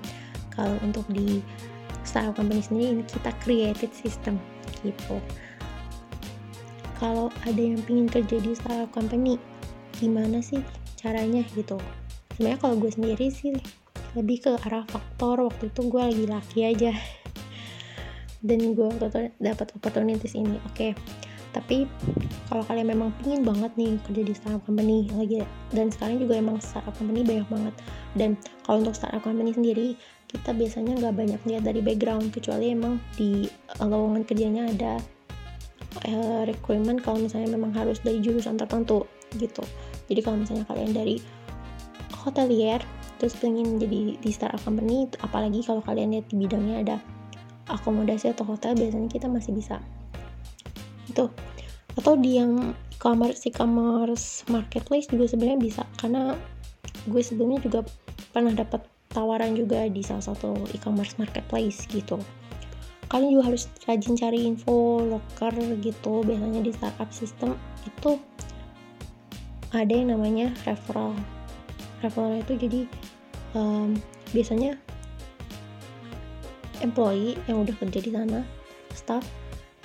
Kalau 0.56 0.80
untuk 0.80 1.04
di 1.12 1.44
startup 2.08 2.40
company 2.40 2.64
sendiri 2.64 2.96
ini 2.96 3.04
kita 3.04 3.36
created 3.44 3.92
system 3.92 4.40
gitu 4.88 5.20
kalau 7.00 7.30
ada 7.46 7.62
yang 7.62 7.80
pingin 7.86 8.10
kerja 8.10 8.38
di 8.42 8.54
startup 8.54 8.90
company 8.94 9.38
gimana 9.98 10.42
sih 10.42 10.62
caranya 10.98 11.46
gitu? 11.54 11.78
Sebenarnya 12.36 12.60
kalau 12.60 12.76
gue 12.82 12.92
sendiri 12.92 13.30
sih 13.30 13.54
lebih 14.14 14.46
ke 14.46 14.52
arah 14.70 14.86
faktor 14.90 15.42
waktu 15.46 15.70
itu 15.70 15.82
gue 15.90 16.02
lagi 16.02 16.26
laki 16.26 16.60
aja. 16.66 16.92
Dan 18.48 18.76
gue 18.76 18.90
dapat 19.40 19.68
opportunities 19.78 20.36
ini 20.36 20.60
oke. 20.64 20.76
Okay. 20.76 20.94
tapi 21.54 21.86
kalau 22.50 22.66
kalian 22.66 22.98
memang 22.98 23.14
pingin 23.22 23.46
banget 23.46 23.70
nih 23.78 23.94
kerja 24.10 24.26
di 24.26 24.34
startup 24.34 24.66
company 24.66 25.06
lagi 25.14 25.46
dan 25.70 25.94
sekarang 25.94 26.18
juga 26.18 26.42
emang 26.42 26.58
startup 26.58 26.98
company 26.98 27.22
banyak 27.22 27.46
banget. 27.46 27.74
Dan 28.18 28.30
kalau 28.66 28.82
untuk 28.82 28.98
startup 28.98 29.22
company 29.22 29.54
sendiri 29.54 29.94
kita 30.34 30.50
biasanya 30.50 30.98
nggak 30.98 31.14
banyak 31.14 31.42
lihat 31.46 31.62
dari 31.62 31.86
background 31.86 32.34
kecuali 32.34 32.74
emang 32.74 32.98
di 33.14 33.46
uh, 33.78 33.86
lowongan 33.86 34.26
kerjanya 34.26 34.66
ada 34.66 34.98
uh, 36.06 36.44
requirement 36.50 37.00
kalau 37.02 37.22
misalnya 37.22 37.54
memang 37.54 37.72
harus 37.74 38.02
dari 38.02 38.20
jurusan 38.20 38.58
tertentu 38.58 39.06
gitu. 39.38 39.64
Jadi 40.10 40.20
kalau 40.22 40.38
misalnya 40.42 40.66
kalian 40.68 40.92
dari 40.94 41.18
hotelier 42.24 42.82
terus 43.22 43.38
pengen 43.40 43.80
jadi 43.80 44.20
di 44.20 44.32
startup 44.34 44.60
company 44.68 45.08
apalagi 45.24 45.64
kalau 45.64 45.80
kalian 45.86 46.18
lihat 46.18 46.28
di 46.28 46.36
bidangnya 46.44 46.76
ada 46.84 46.98
akomodasi 47.72 48.36
atau 48.36 48.44
hotel 48.44 48.76
biasanya 48.76 49.08
kita 49.08 49.28
masih 49.32 49.56
bisa. 49.56 49.80
Itu 51.08 51.32
atau 51.94 52.18
di 52.18 52.42
yang 52.42 52.74
e-commerce 52.98 53.46
e-commerce 53.46 54.48
marketplace 54.50 55.06
juga 55.12 55.30
sebenarnya 55.30 55.60
bisa 55.62 55.84
karena 56.02 56.34
gue 57.06 57.22
sebelumnya 57.22 57.62
juga 57.62 57.80
pernah 58.34 58.50
dapat 58.50 58.82
tawaran 59.14 59.54
juga 59.54 59.86
di 59.86 60.02
salah 60.02 60.26
satu 60.26 60.58
e-commerce 60.74 61.22
marketplace 61.22 61.86
gitu 61.94 62.18
kalian 63.14 63.38
juga 63.38 63.54
harus 63.54 63.70
rajin 63.86 64.18
cari 64.18 64.50
info 64.50 65.06
loker 65.06 65.54
gitu. 65.86 66.26
Biasanya 66.26 66.66
di 66.66 66.74
startup 66.74 67.14
system 67.14 67.54
itu 67.86 68.18
ada 69.70 69.94
yang 69.94 70.18
namanya 70.18 70.50
referral. 70.66 71.14
Referral 72.02 72.42
itu 72.42 72.58
jadi 72.58 72.82
um, 73.54 73.94
biasanya 74.34 74.82
employee 76.82 77.38
yang 77.46 77.62
udah 77.62 77.78
kerja 77.78 78.02
di 78.02 78.12
sana 78.12 78.42
staff 78.98 79.24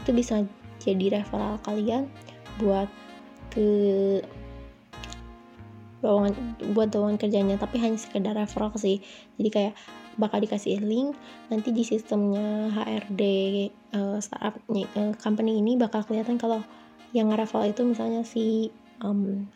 itu 0.03 0.11
bisa 0.16 0.41
jadi 0.81 1.20
referral 1.20 1.61
kalian 1.68 2.09
buat 2.57 2.89
ke 3.53 3.68
lowongan 6.01 6.33
buat 6.72 6.89
lowongan 6.97 7.20
kerjanya. 7.20 7.61
Tapi 7.61 7.76
hanya 7.76 8.01
sekedar 8.01 8.33
referral 8.33 8.72
sih. 8.81 9.05
Jadi 9.37 9.49
kayak 9.53 9.74
bakal 10.19 10.43
dikasih 10.43 10.83
link 10.83 11.14
nanti 11.49 11.71
di 11.71 11.87
sistemnya 11.87 12.75
HRD 12.75 13.23
uh, 13.95 14.19
startup 14.19 14.59
uh, 14.69 15.14
company 15.23 15.62
ini 15.62 15.79
bakal 15.79 16.03
kelihatan 16.03 16.37
kalau 16.37 16.61
yang 17.14 17.33
referral 17.33 17.71
itu 17.71 17.87
misalnya 17.87 18.27
si 18.27 18.69
um, 19.01 19.49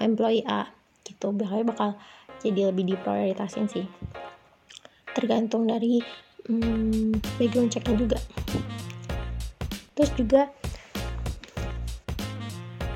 employee 0.00 0.42
A 0.48 0.72
gitu. 1.04 1.30
Bakal 1.30 1.68
bakal 1.68 1.94
jadi 2.40 2.72
lebih 2.72 2.96
diprioritasin 2.96 3.68
sih. 3.68 3.86
Tergantung 5.12 5.68
dari 5.68 6.00
hmm, 6.48 7.20
background 7.36 7.70
checknya 7.70 7.96
juga. 8.00 8.18
Terus 9.94 10.10
juga 10.16 10.42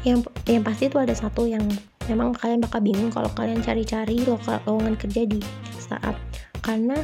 yang 0.04 0.20
yang 0.48 0.64
pasti 0.64 0.88
itu 0.88 1.00
ada 1.00 1.12
satu 1.16 1.48
yang 1.48 1.64
memang 2.08 2.36
kalian 2.36 2.60
bakal 2.60 2.80
bingung 2.84 3.08
kalau 3.08 3.28
kalian 3.32 3.64
cari-cari 3.64 4.20
lowongan 4.28 4.96
kerja 5.00 5.24
di 5.24 5.40
startup 5.80 6.16
karena 6.64 6.96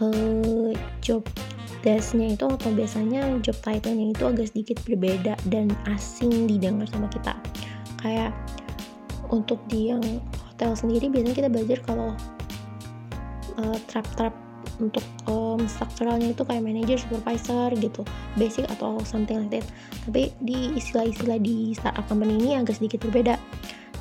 uh, 0.00 0.72
job 1.04 1.22
desk-nya 1.84 2.34
itu 2.34 2.44
atau 2.48 2.70
biasanya 2.74 3.38
job 3.44 3.54
title-nya 3.62 4.16
itu 4.16 4.24
agak 4.26 4.50
sedikit 4.50 4.80
berbeda 4.82 5.38
dan 5.52 5.70
asing 5.86 6.48
didengar 6.48 6.88
sama 6.90 7.06
kita 7.12 7.36
kayak 8.02 8.32
untuk 9.28 9.60
di 9.68 9.92
yang 9.92 10.02
hotel 10.50 10.72
sendiri 10.74 11.12
biasanya 11.12 11.36
kita 11.36 11.48
belajar 11.52 11.78
kalau 11.84 12.16
uh, 13.60 13.78
trap-trap 13.86 14.32
untuk 14.78 15.02
um, 15.26 15.58
strukturalnya 15.66 16.30
itu 16.30 16.46
kayak 16.46 16.62
manager, 16.62 16.98
supervisor 17.02 17.74
gitu, 17.74 18.06
basic 18.38 18.62
atau 18.70 19.02
something 19.02 19.46
like 19.46 19.58
that. 19.58 19.66
Tapi 20.06 20.30
di 20.38 20.78
istilah-istilah 20.78 21.42
di 21.42 21.74
startup 21.74 22.06
company 22.06 22.38
ini 22.38 22.50
agak 22.54 22.78
sedikit 22.78 23.02
berbeda. 23.02 23.34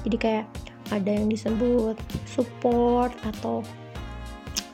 Jadi 0.05 0.17
kayak 0.21 0.45
ada 0.93 1.09
yang 1.09 1.27
disebut 1.27 1.97
support 2.29 3.11
atau 3.25 3.65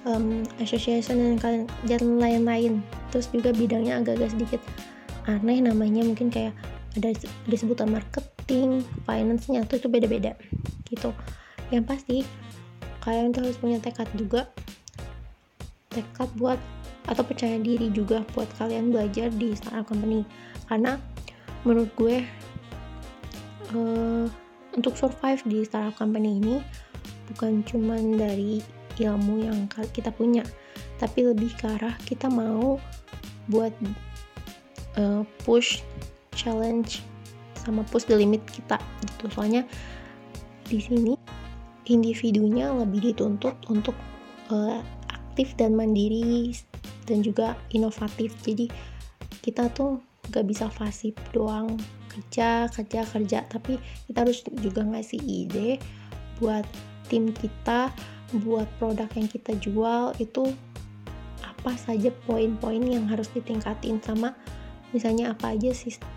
um, 0.08 0.44
association 0.60 1.40
dan 1.40 1.68
dan 1.88 2.02
lain-lain. 2.20 2.84
Terus 3.12 3.30
juga 3.32 3.52
bidangnya 3.56 4.04
agak-agak 4.04 4.36
sedikit 4.36 4.62
aneh 5.28 5.64
namanya 5.64 6.04
mungkin 6.04 6.28
kayak 6.28 6.52
ada 6.94 7.16
disebutan 7.50 7.90
marketing, 7.90 8.84
finance-nya 9.08 9.66
itu 9.66 9.88
beda-beda 9.90 10.38
gitu. 10.88 11.16
Yang 11.74 11.86
pasti 11.90 12.18
kalian 13.04 13.36
tuh 13.36 13.44
harus 13.44 13.60
punya 13.60 13.78
tekad 13.84 14.08
juga 14.16 14.48
tekad 15.92 16.30
buat 16.40 16.60
atau 17.06 17.24
percaya 17.24 17.60
diri 17.60 17.92
juga 17.92 18.24
buat 18.32 18.48
kalian 18.56 18.96
belajar 18.96 19.28
di 19.36 19.52
startup 19.54 19.92
company 19.92 20.24
karena 20.72 20.96
menurut 21.68 21.92
gue 22.00 22.24
uh, 23.76 24.26
untuk 24.74 24.96
survive 24.96 25.44
di 25.44 25.68
startup 25.68 25.94
company 26.00 26.40
ini 26.40 26.56
bukan 27.28 27.62
cuman 27.68 28.16
dari 28.16 28.64
ilmu 29.00 29.46
yang 29.46 29.70
kita 29.94 30.14
punya. 30.14 30.44
Tapi 31.02 31.26
lebih 31.34 31.52
ke 31.58 31.68
arah 31.68 31.96
kita 32.06 32.30
mau 32.30 32.78
buat 33.50 33.74
uh, 34.98 35.22
push 35.44 35.84
challenge 36.34 37.04
sama 37.64 37.84
push 37.88 38.06
the 38.08 38.16
limit 38.16 38.44
kita 38.52 38.80
gitu. 39.04 39.32
Soalnya 39.32 39.64
di 40.68 40.80
sini 40.80 41.14
individunya 41.88 42.72
lebih 42.72 43.12
dituntut 43.12 43.56
untuk 43.68 43.96
uh, 44.52 44.80
aktif 45.12 45.56
dan 45.60 45.76
mandiri 45.76 46.56
dan 47.08 47.24
juga 47.24 47.56
inovatif. 47.76 48.36
Jadi 48.44 48.72
kita 49.44 49.68
tuh 49.76 50.00
gak 50.32 50.48
bisa 50.48 50.72
fasib 50.72 51.16
doang. 51.36 51.76
Kerja 52.08 52.70
kerja 52.70 53.02
kerja. 53.10 53.40
Tapi 53.50 53.82
kita 54.08 54.24
harus 54.24 54.46
juga 54.62 54.86
ngasih 54.86 55.20
ide 55.20 55.82
buat 56.38 56.64
tim 57.14 57.30
kita 57.30 57.94
buat 58.42 58.66
produk 58.82 59.06
yang 59.14 59.30
kita 59.30 59.54
jual 59.62 60.18
itu 60.18 60.50
apa 61.46 61.78
saja 61.78 62.10
poin-poin 62.26 62.82
yang 62.82 63.06
harus 63.06 63.30
ditingkatin 63.38 64.02
sama 64.02 64.34
misalnya 64.98 65.38
apa 65.38 65.54
aja 65.54 65.70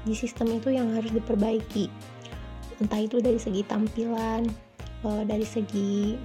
di 0.08 0.14
sistem 0.16 0.56
itu 0.56 0.72
yang 0.72 0.96
harus 0.96 1.12
diperbaiki. 1.12 1.92
Entah 2.80 3.00
itu 3.04 3.20
dari 3.20 3.36
segi 3.36 3.60
tampilan 3.68 4.48
eh, 5.04 5.22
dari 5.28 5.44
segi 5.44 6.16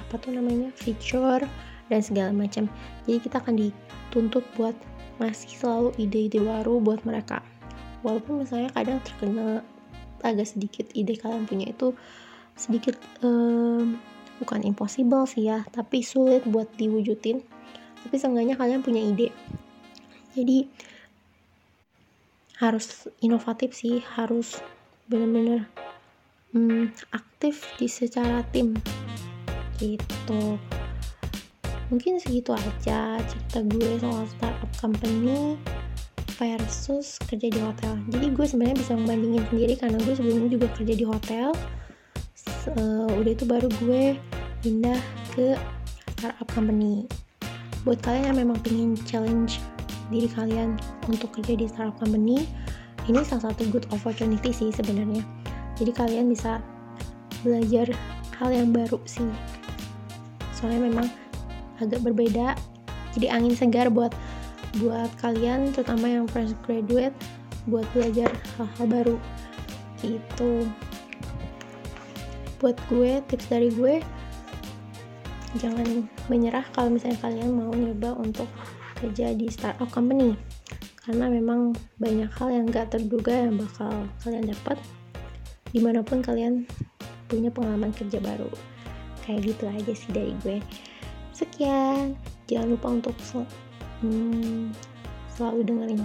apa 0.00 0.16
tuh 0.16 0.32
namanya 0.32 0.72
feature 0.72 1.44
dan 1.92 2.00
segala 2.00 2.32
macam. 2.32 2.64
Jadi 3.04 3.18
kita 3.20 3.44
akan 3.44 3.60
dituntut 3.60 4.44
buat 4.56 4.76
masih 5.20 5.52
selalu 5.52 5.92
ide-ide 6.00 6.40
baru 6.40 6.80
buat 6.80 7.04
mereka. 7.04 7.44
Walaupun 8.00 8.44
misalnya 8.44 8.72
kadang 8.72 9.04
terkena 9.04 9.60
agak 10.24 10.48
sedikit 10.48 10.88
ide 10.96 11.20
kalian 11.20 11.44
punya 11.44 11.68
itu 11.68 11.92
sedikit 12.54 12.94
um, 13.22 13.98
bukan 14.42 14.66
impossible 14.66 15.26
sih 15.26 15.46
ya 15.50 15.66
tapi 15.70 16.02
sulit 16.02 16.46
buat 16.46 16.70
diwujudin. 16.78 17.42
Tapi 18.04 18.14
seenggaknya 18.20 18.54
kalian 18.58 18.84
punya 18.84 19.00
ide. 19.00 19.32
Jadi 20.34 20.68
harus 22.60 23.10
inovatif 23.18 23.74
sih 23.74 23.98
harus 24.14 24.62
bener-bener 25.10 25.66
um, 26.54 26.90
aktif 27.10 27.64
di 27.80 27.90
secara 27.90 28.46
tim. 28.54 28.78
Gitu. 29.80 30.58
Mungkin 31.92 32.16
segitu 32.16 32.56
aja 32.56 33.20
cerita 33.20 33.60
gue 33.60 34.00
soal 34.00 34.24
startup 34.30 34.72
company 34.80 35.60
versus 36.34 37.20
kerja 37.24 37.48
di 37.50 37.60
hotel. 37.60 37.94
Jadi 38.10 38.26
gue 38.34 38.46
sebenarnya 38.46 38.78
bisa 38.80 38.92
membandingin 38.96 39.44
sendiri 39.48 39.74
karena 39.78 39.98
gue 40.02 40.14
sebelumnya 40.16 40.48
juga 40.50 40.66
kerja 40.74 40.94
di 40.96 41.06
hotel 41.06 41.54
uh, 42.72 43.08
udah 43.20 43.32
itu 43.32 43.44
baru 43.44 43.68
gue 43.82 44.16
pindah 44.64 45.00
ke 45.36 45.58
startup 46.16 46.48
company. 46.52 47.04
Buat 47.84 48.00
kalian 48.00 48.32
yang 48.32 48.38
memang 48.48 48.58
pengen 48.64 48.96
challenge 49.04 49.60
diri 50.08 50.28
kalian 50.32 50.80
untuk 51.08 51.32
kerja 51.36 51.56
di 51.56 51.68
startup 51.68 51.96
company 52.00 52.48
ini 53.04 53.20
salah 53.20 53.52
satu 53.52 53.68
good 53.68 53.84
opportunity 53.92 54.48
sih 54.48 54.72
sebenarnya. 54.72 55.20
Jadi 55.76 55.92
kalian 55.92 56.32
bisa 56.32 56.64
belajar 57.44 57.92
hal 58.40 58.48
yang 58.48 58.72
baru 58.72 58.96
sih. 59.04 59.28
Soalnya 60.56 60.88
memang 60.88 61.08
agak 61.82 62.00
berbeda 62.00 62.56
jadi 63.14 63.30
angin 63.36 63.54
segar 63.54 63.92
buat 63.92 64.16
buat 64.82 65.10
kalian 65.22 65.70
terutama 65.70 66.10
yang 66.10 66.26
fresh 66.26 66.56
graduate 66.66 67.14
buat 67.68 67.84
belajar 67.92 68.32
hal-hal 68.56 68.86
baru. 68.88 69.16
Itu 70.00 70.66
buat 72.64 72.80
gue 72.88 73.20
tips 73.28 73.52
dari 73.52 73.68
gue 73.68 74.00
jangan 75.60 76.08
menyerah 76.26 76.64
kalau 76.72 76.90
misalnya 76.90 77.20
kalian 77.22 77.52
mau 77.54 77.70
nyoba 77.70 78.16
untuk 78.18 78.48
kerja 78.98 79.34
di 79.36 79.46
startup 79.52 79.90
company. 79.92 80.34
Karena 81.04 81.28
memang 81.28 81.76
banyak 82.00 82.32
hal 82.32 82.48
yang 82.48 82.66
gak 82.72 82.96
terduga 82.96 83.44
yang 83.44 83.60
bakal 83.60 84.08
kalian 84.24 84.48
dapat 84.48 84.80
di 85.74 85.84
mana 85.84 86.00
pun 86.00 86.24
kalian 86.24 86.64
punya 87.28 87.52
pengalaman 87.52 87.92
kerja 87.92 88.18
baru. 88.24 88.48
Kayak 89.22 89.54
gitu 89.54 89.64
aja 89.68 89.92
sih 89.92 90.10
dari 90.10 90.32
gue. 90.42 90.58
Sekian. 91.36 92.16
Jangan 92.48 92.76
lupa 92.76 92.88
untuk 92.92 93.16
sel 93.24 93.48
hmm, 94.04 94.72
selalu 95.32 95.64
dengerin 95.64 96.02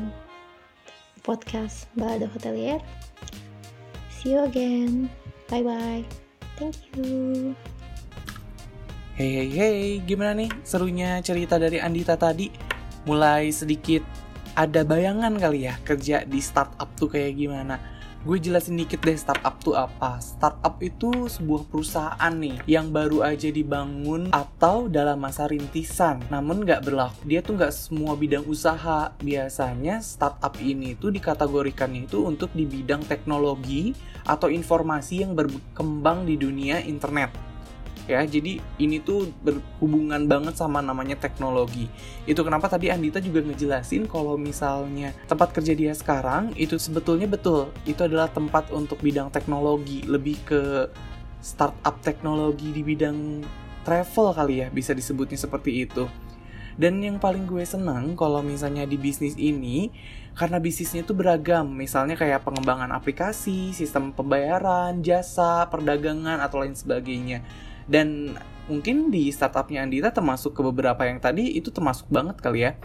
podcast 1.24 1.92
Balada 1.96 2.32
Hotelier. 2.32 2.80
See 4.12 4.36
you 4.36 4.44
again. 4.44 5.12
Bye 5.52 5.66
bye 5.66 6.29
thank 6.60 6.78
you 6.94 7.56
Hey 9.20 9.36
hey 9.36 9.52
hey, 9.52 9.84
gimana 10.00 10.32
nih 10.32 10.48
serunya 10.64 11.20
cerita 11.20 11.60
dari 11.60 11.76
Andita 11.76 12.16
tadi? 12.16 12.48
Mulai 13.04 13.52
sedikit 13.52 14.00
ada 14.56 14.88
bayangan 14.88 15.36
kali 15.36 15.68
ya 15.68 15.76
kerja 15.84 16.24
di 16.24 16.40
startup 16.40 16.88
tuh 16.96 17.12
kayak 17.12 17.36
gimana? 17.36 17.99
Gue 18.28 18.38
jelasin 18.38 18.76
dikit 18.76 19.00
deh 19.00 19.16
startup 19.16 19.56
tuh 19.64 19.80
apa. 19.80 20.20
Startup 20.20 20.76
itu 20.84 21.32
sebuah 21.32 21.68
perusahaan 21.72 22.34
nih 22.36 22.60
yang 22.68 22.92
baru 22.92 23.24
aja 23.24 23.48
dibangun 23.48 24.32
atau 24.36 24.92
dalam 24.92 25.24
masa 25.24 25.48
rintisan. 25.48 26.20
Namun 26.28 26.68
nggak 26.68 26.84
berlaku. 26.84 27.20
Dia 27.24 27.40
tuh 27.40 27.56
nggak 27.56 27.72
semua 27.72 28.20
bidang 28.20 28.44
usaha. 28.44 29.16
Biasanya 29.24 30.04
startup 30.04 30.60
ini 30.60 31.00
tuh 31.00 31.16
dikategorikan 31.16 31.96
itu 31.96 32.28
untuk 32.28 32.52
di 32.52 32.68
bidang 32.68 33.08
teknologi 33.08 33.96
atau 34.28 34.52
informasi 34.52 35.24
yang 35.24 35.34
berkembang 35.34 36.28
di 36.28 36.36
dunia 36.36 36.84
internet 36.84 37.49
ya. 38.10 38.26
Jadi 38.26 38.58
ini 38.82 38.98
tuh 38.98 39.30
berhubungan 39.46 40.26
banget 40.26 40.58
sama 40.58 40.82
namanya 40.82 41.16
teknologi. 41.16 41.86
Itu 42.26 42.42
kenapa 42.42 42.66
tadi 42.66 42.90
Andita 42.90 43.22
juga 43.22 43.46
ngejelasin 43.46 44.10
kalau 44.10 44.36
misalnya 44.36 45.14
tempat 45.30 45.54
kerja 45.54 45.78
dia 45.78 45.94
sekarang 45.94 46.58
itu 46.58 46.82
sebetulnya 46.82 47.30
betul 47.30 47.70
itu 47.86 48.02
adalah 48.02 48.28
tempat 48.28 48.74
untuk 48.74 48.98
bidang 49.00 49.30
teknologi 49.30 50.04
lebih 50.10 50.42
ke 50.44 50.90
startup 51.40 52.02
teknologi 52.04 52.74
di 52.74 52.84
bidang 52.84 53.46
travel 53.88 54.36
kali 54.36 54.66
ya 54.66 54.68
bisa 54.74 54.92
disebutnya 54.98 55.38
seperti 55.38 55.86
itu. 55.86 56.10
Dan 56.80 57.04
yang 57.04 57.20
paling 57.20 57.44
gue 57.44 57.60
senang 57.68 58.16
kalau 58.16 58.40
misalnya 58.40 58.88
di 58.88 58.96
bisnis 58.96 59.36
ini 59.36 59.92
karena 60.32 60.64
bisnisnya 60.64 61.04
itu 61.04 61.12
beragam, 61.12 61.68
misalnya 61.68 62.16
kayak 62.16 62.48
pengembangan 62.48 62.88
aplikasi, 62.96 63.76
sistem 63.76 64.16
pembayaran, 64.16 65.04
jasa, 65.04 65.68
perdagangan 65.68 66.40
atau 66.40 66.64
lain 66.64 66.80
sebagainya 66.80 67.44
dan 67.90 68.38
mungkin 68.70 69.10
di 69.10 69.34
startupnya 69.34 69.82
Andita 69.82 70.14
termasuk 70.14 70.54
ke 70.54 70.62
beberapa 70.62 71.02
yang 71.10 71.18
tadi 71.18 71.58
itu 71.58 71.74
termasuk 71.74 72.06
banget 72.08 72.38
kali 72.38 72.70
ya. 72.70 72.78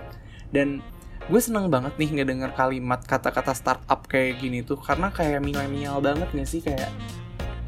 Dan 0.49 0.81
gue 1.29 1.41
seneng 1.41 1.69
banget 1.69 1.93
nih 2.01 2.21
ngedenger 2.21 2.57
kalimat 2.57 3.05
kata-kata 3.05 3.53
startup 3.53 4.09
kayak 4.09 4.41
gini 4.41 4.65
tuh 4.65 4.81
karena 4.81 5.13
kayak 5.13 5.45
milenial 5.45 6.01
banget 6.01 6.33
gak 6.33 6.49
sih? 6.49 6.65
Kayak 6.65 6.89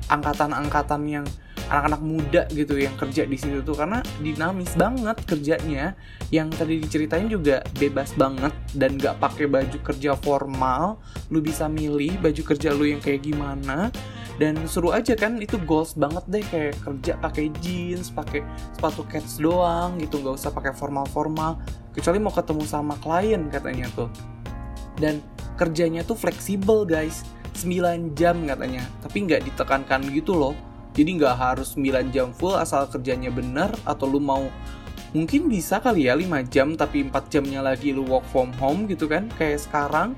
angkatan-angkatan 0.08 1.02
yang 1.04 1.26
anak-anak 1.66 1.98
muda 2.00 2.42
gitu 2.54 2.78
yang 2.78 2.94
kerja 2.94 3.26
di 3.26 3.36
situ 3.36 3.58
tuh 3.60 3.76
karena 3.76 4.00
dinamis 4.24 4.72
banget 4.72 5.20
kerjanya. 5.28 5.92
Yang 6.32 6.48
tadi 6.56 6.74
diceritain 6.80 7.28
juga 7.28 7.60
bebas 7.76 8.16
banget 8.16 8.56
dan 8.72 8.96
gak 8.96 9.20
pakai 9.20 9.44
baju 9.44 9.78
kerja 9.92 10.16
formal. 10.16 11.04
Lu 11.28 11.44
bisa 11.44 11.68
milih 11.68 12.16
baju 12.16 12.42
kerja 12.48 12.72
lu 12.72 12.88
yang 12.88 13.04
kayak 13.04 13.28
gimana 13.28 13.92
dan 14.36 14.68
seru 14.68 14.92
aja 14.92 15.16
kan 15.16 15.40
itu 15.40 15.56
goals 15.64 15.96
banget 15.96 16.24
deh 16.28 16.44
kayak 16.44 16.76
kerja 16.84 17.16
pakai 17.16 17.48
jeans 17.64 18.12
pakai 18.12 18.44
sepatu 18.76 19.08
cats 19.08 19.40
doang 19.40 19.96
gitu 19.96 20.20
nggak 20.20 20.36
usah 20.36 20.52
pakai 20.52 20.76
formal 20.76 21.08
formal 21.08 21.56
kecuali 21.96 22.20
mau 22.20 22.28
ketemu 22.28 22.64
sama 22.68 22.94
klien 23.00 23.48
katanya 23.48 23.88
tuh. 23.96 24.12
Dan 25.00 25.24
kerjanya 25.56 26.04
tuh 26.04 26.14
fleksibel 26.14 26.84
guys. 26.84 27.24
9 27.56 28.12
jam 28.12 28.36
katanya. 28.44 28.84
Tapi 29.00 29.16
nggak 29.24 29.48
ditekankan 29.48 30.04
gitu 30.12 30.36
loh. 30.36 30.52
Jadi 30.92 31.16
nggak 31.16 31.36
harus 31.40 31.72
9 31.72 32.12
jam 32.12 32.36
full 32.36 32.52
asal 32.52 32.84
kerjanya 32.84 33.32
bener 33.32 33.72
atau 33.88 34.04
lu 34.04 34.20
mau 34.20 34.44
mungkin 35.16 35.48
bisa 35.48 35.80
kali 35.80 36.12
ya 36.12 36.16
5 36.16 36.52
jam 36.52 36.76
tapi 36.76 37.08
4 37.08 37.32
jamnya 37.32 37.64
lagi 37.64 37.96
lu 37.96 38.04
work 38.04 38.28
from 38.28 38.52
home 38.60 38.84
gitu 38.84 39.08
kan 39.08 39.32
kayak 39.40 39.64
sekarang 39.64 40.12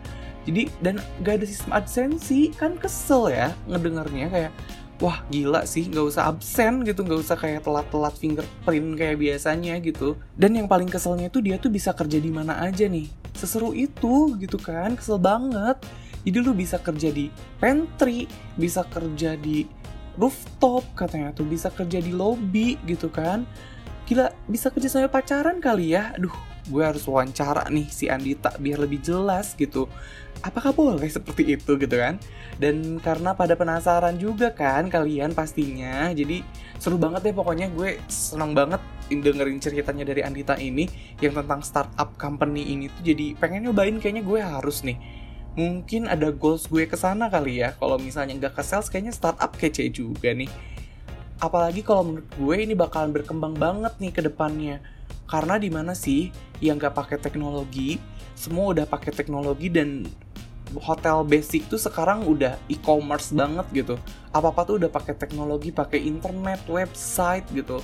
jadi 0.47 0.71
dan 0.85 1.03
gak 1.25 1.43
ada 1.43 1.47
sistem 1.47 1.73
absensi 1.75 2.55
kan 2.55 2.79
kesel 2.79 3.33
ya 3.33 3.51
ngedengarnya 3.67 4.29
kayak 4.31 4.53
wah 4.99 5.23
gila 5.31 5.63
sih 5.63 5.87
nggak 5.87 6.07
usah 6.11 6.27
absen 6.27 6.83
gitu 6.83 7.07
nggak 7.07 7.23
usah 7.23 7.39
kayak 7.39 7.63
telat-telat 7.63 8.15
fingerprint 8.19 8.99
kayak 8.99 9.17
biasanya 9.19 9.79
gitu. 9.79 10.19
Dan 10.35 10.59
yang 10.59 10.67
paling 10.67 10.91
keselnya 10.91 11.31
tuh 11.31 11.43
dia 11.43 11.57
tuh 11.57 11.71
bisa 11.71 11.95
kerja 11.95 12.19
di 12.19 12.31
mana 12.35 12.59
aja 12.59 12.91
nih. 12.91 13.07
Seseru 13.39 13.71
itu 13.75 14.35
gitu 14.43 14.59
kan 14.59 14.99
kesel 14.99 15.23
banget. 15.23 15.79
Jadi 16.27 16.37
lu 16.43 16.53
bisa 16.53 16.83
kerja 16.83 17.09
di 17.15 17.31
pantry 17.63 18.27
bisa 18.59 18.83
kerja 18.91 19.39
di 19.39 19.65
rooftop 20.19 20.83
katanya 20.99 21.31
tuh 21.31 21.47
bisa 21.47 21.71
kerja 21.71 22.03
di 22.03 22.11
lobby 22.11 22.75
gitu 22.83 23.07
kan. 23.07 23.47
Gila 24.11 24.35
bisa 24.51 24.75
kerja 24.75 24.91
sampai 24.91 25.09
pacaran 25.15 25.63
kali 25.63 25.95
ya? 25.95 26.11
Aduh 26.19 26.35
gue 26.69 26.85
harus 26.85 27.03
wawancara 27.09 27.65
nih 27.73 27.89
si 27.89 28.13
Andita 28.13 28.53
biar 28.61 28.85
lebih 28.85 29.01
jelas 29.01 29.57
gitu 29.57 29.89
apakah 30.43 30.71
boleh 30.71 31.09
seperti 31.11 31.59
itu 31.59 31.79
gitu 31.79 31.97
kan? 31.99 32.19
Dan 32.59 33.03
karena 33.03 33.35
pada 33.35 33.55
penasaran 33.55 34.19
juga 34.19 34.55
kan 34.55 34.87
kalian 34.91 35.35
pastinya 35.35 36.11
jadi 36.15 36.43
seru 36.79 36.99
banget 36.99 37.31
deh 37.31 37.35
pokoknya. 37.35 37.71
Gue 37.73 37.99
seneng 38.07 38.55
banget 38.55 38.83
dengerin 39.09 39.59
ceritanya 39.59 40.05
dari 40.05 40.21
Andita 40.23 40.55
ini 40.61 40.87
yang 41.19 41.35
tentang 41.35 41.65
startup 41.65 42.15
company 42.21 42.75
ini 42.75 42.87
tuh. 42.93 43.03
Jadi 43.15 43.35
pengen 43.39 43.71
nyobain 43.71 43.99
kayaknya 43.99 44.23
gue 44.23 44.41
harus 44.43 44.85
nih. 44.87 44.99
Mungkin 45.59 46.07
ada 46.07 46.31
goals 46.31 46.71
gue 46.71 46.87
ke 46.87 46.95
sana 46.95 47.27
kali 47.27 47.65
ya. 47.65 47.75
Kalau 47.75 47.99
misalnya 47.99 48.39
nggak 48.39 48.55
ke 48.59 48.63
sales 48.63 48.87
kayaknya 48.87 49.11
startup 49.11 49.51
kece 49.59 49.91
juga 49.91 50.31
nih. 50.31 50.51
Apalagi 51.39 51.83
kalau 51.87 52.15
menurut 52.15 52.31
gue 52.35 52.57
ini 52.59 52.75
bakalan 52.75 53.11
berkembang 53.15 53.55
banget 53.59 53.95
nih 53.99 54.13
ke 54.15 54.23
depannya. 54.23 54.79
Karena 55.29 55.61
di 55.61 55.69
mana 55.69 55.93
sih 55.93 56.31
yang 56.63 56.79
nggak 56.81 56.95
pakai 56.95 57.19
teknologi 57.21 58.01
semua 58.39 58.71
udah 58.71 58.87
pakai 58.87 59.11
teknologi 59.11 59.67
dan 59.67 60.07
hotel 60.77 61.25
basic 61.25 61.65
tuh 61.71 61.81
sekarang 61.81 62.29
udah 62.29 62.61
e-commerce 62.69 63.33
banget 63.33 63.67
gitu 63.73 63.95
apa 64.35 64.53
apa 64.53 64.61
tuh 64.69 64.77
udah 64.83 64.91
pakai 64.93 65.17
teknologi 65.17 65.73
pakai 65.73 66.05
internet 66.05 66.61
website 66.69 67.49
gitu 67.57 67.81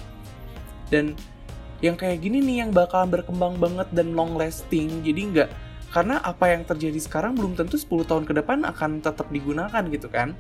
dan 0.93 1.16
yang 1.80 1.97
kayak 1.97 2.20
gini 2.20 2.45
nih 2.45 2.66
yang 2.66 2.70
bakalan 2.72 3.09
berkembang 3.09 3.57
banget 3.57 3.89
dan 3.93 4.12
long 4.12 4.37
lasting 4.37 5.01
jadi 5.01 5.20
nggak 5.32 5.51
karena 5.95 6.18
apa 6.20 6.51
yang 6.51 6.66
terjadi 6.66 6.99
sekarang 7.01 7.39
belum 7.39 7.55
tentu 7.55 7.78
10 7.78 8.05
tahun 8.05 8.24
ke 8.26 8.32
depan 8.43 8.66
akan 8.66 9.01
tetap 9.01 9.30
digunakan 9.30 9.82
gitu 9.89 10.11
kan 10.11 10.37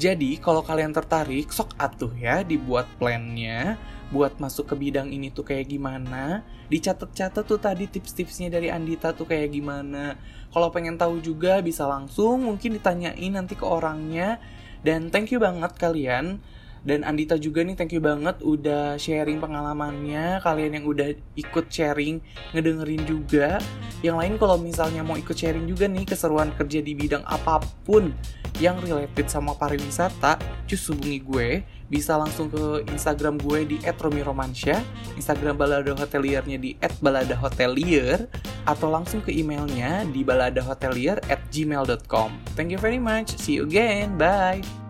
jadi 0.00 0.40
kalau 0.40 0.64
kalian 0.64 0.90
tertarik, 0.90 1.52
sok 1.52 1.76
atuh 1.76 2.10
ya 2.16 2.40
dibuat 2.40 2.88
plannya 2.96 3.76
buat 4.08 4.36
masuk 4.40 4.72
ke 4.72 4.74
bidang 4.76 5.12
ini 5.12 5.28
tuh 5.28 5.44
kayak 5.44 5.68
gimana. 5.68 6.44
Dicatat-catat 6.72 7.44
tuh 7.44 7.60
tadi 7.60 7.88
tips-tipsnya 7.88 8.48
dari 8.48 8.72
Andita 8.72 9.12
tuh 9.12 9.28
kayak 9.28 9.52
gimana. 9.52 10.16
Kalau 10.52 10.68
pengen 10.68 11.00
tahu 11.00 11.24
juga 11.24 11.64
bisa 11.64 11.88
langsung 11.88 12.44
mungkin 12.44 12.76
ditanyain 12.76 13.32
nanti 13.32 13.56
ke 13.56 13.64
orangnya. 13.64 14.36
Dan 14.84 15.08
thank 15.08 15.32
you 15.32 15.40
banget 15.40 15.72
kalian. 15.80 16.44
Dan 16.82 17.06
Andita 17.06 17.38
juga 17.38 17.62
nih 17.62 17.78
thank 17.78 17.94
you 17.94 18.02
banget 18.02 18.42
udah 18.42 18.98
sharing 18.98 19.38
pengalamannya. 19.38 20.42
Kalian 20.42 20.82
yang 20.82 20.86
udah 20.90 21.14
ikut 21.38 21.70
sharing, 21.70 22.18
ngedengerin 22.50 23.06
juga. 23.06 23.62
Yang 24.02 24.16
lain 24.18 24.34
kalau 24.36 24.58
misalnya 24.58 25.06
mau 25.06 25.14
ikut 25.14 25.32
sharing 25.32 25.64
juga 25.70 25.86
nih 25.86 26.02
keseruan 26.02 26.50
kerja 26.58 26.82
di 26.82 26.92
bidang 26.98 27.22
apa 27.22 27.62
pun 27.86 28.10
yang 28.58 28.82
related 28.82 29.30
sama 29.30 29.54
pariwisata, 29.54 30.36
cus 30.66 30.90
hubungi 30.90 31.18
gue. 31.22 31.48
Bisa 31.92 32.16
langsung 32.16 32.48
ke 32.48 32.88
Instagram 32.88 33.36
gue 33.36 33.68
di 33.68 33.76
@romiromansyah, 33.84 34.80
Instagram 35.20 35.60
Balada 35.60 35.92
Hoteliernya 35.92 36.56
di 36.56 36.72
@baladahotelier, 36.80 38.32
atau 38.64 38.88
langsung 38.88 39.20
ke 39.20 39.28
emailnya 39.28 40.08
di 40.08 40.24
baladahotelier@gmail.com. 40.24 42.56
Thank 42.56 42.72
you 42.72 42.80
very 42.80 42.96
much. 42.96 43.36
See 43.36 43.60
you 43.60 43.68
again. 43.68 44.16
Bye. 44.16 44.81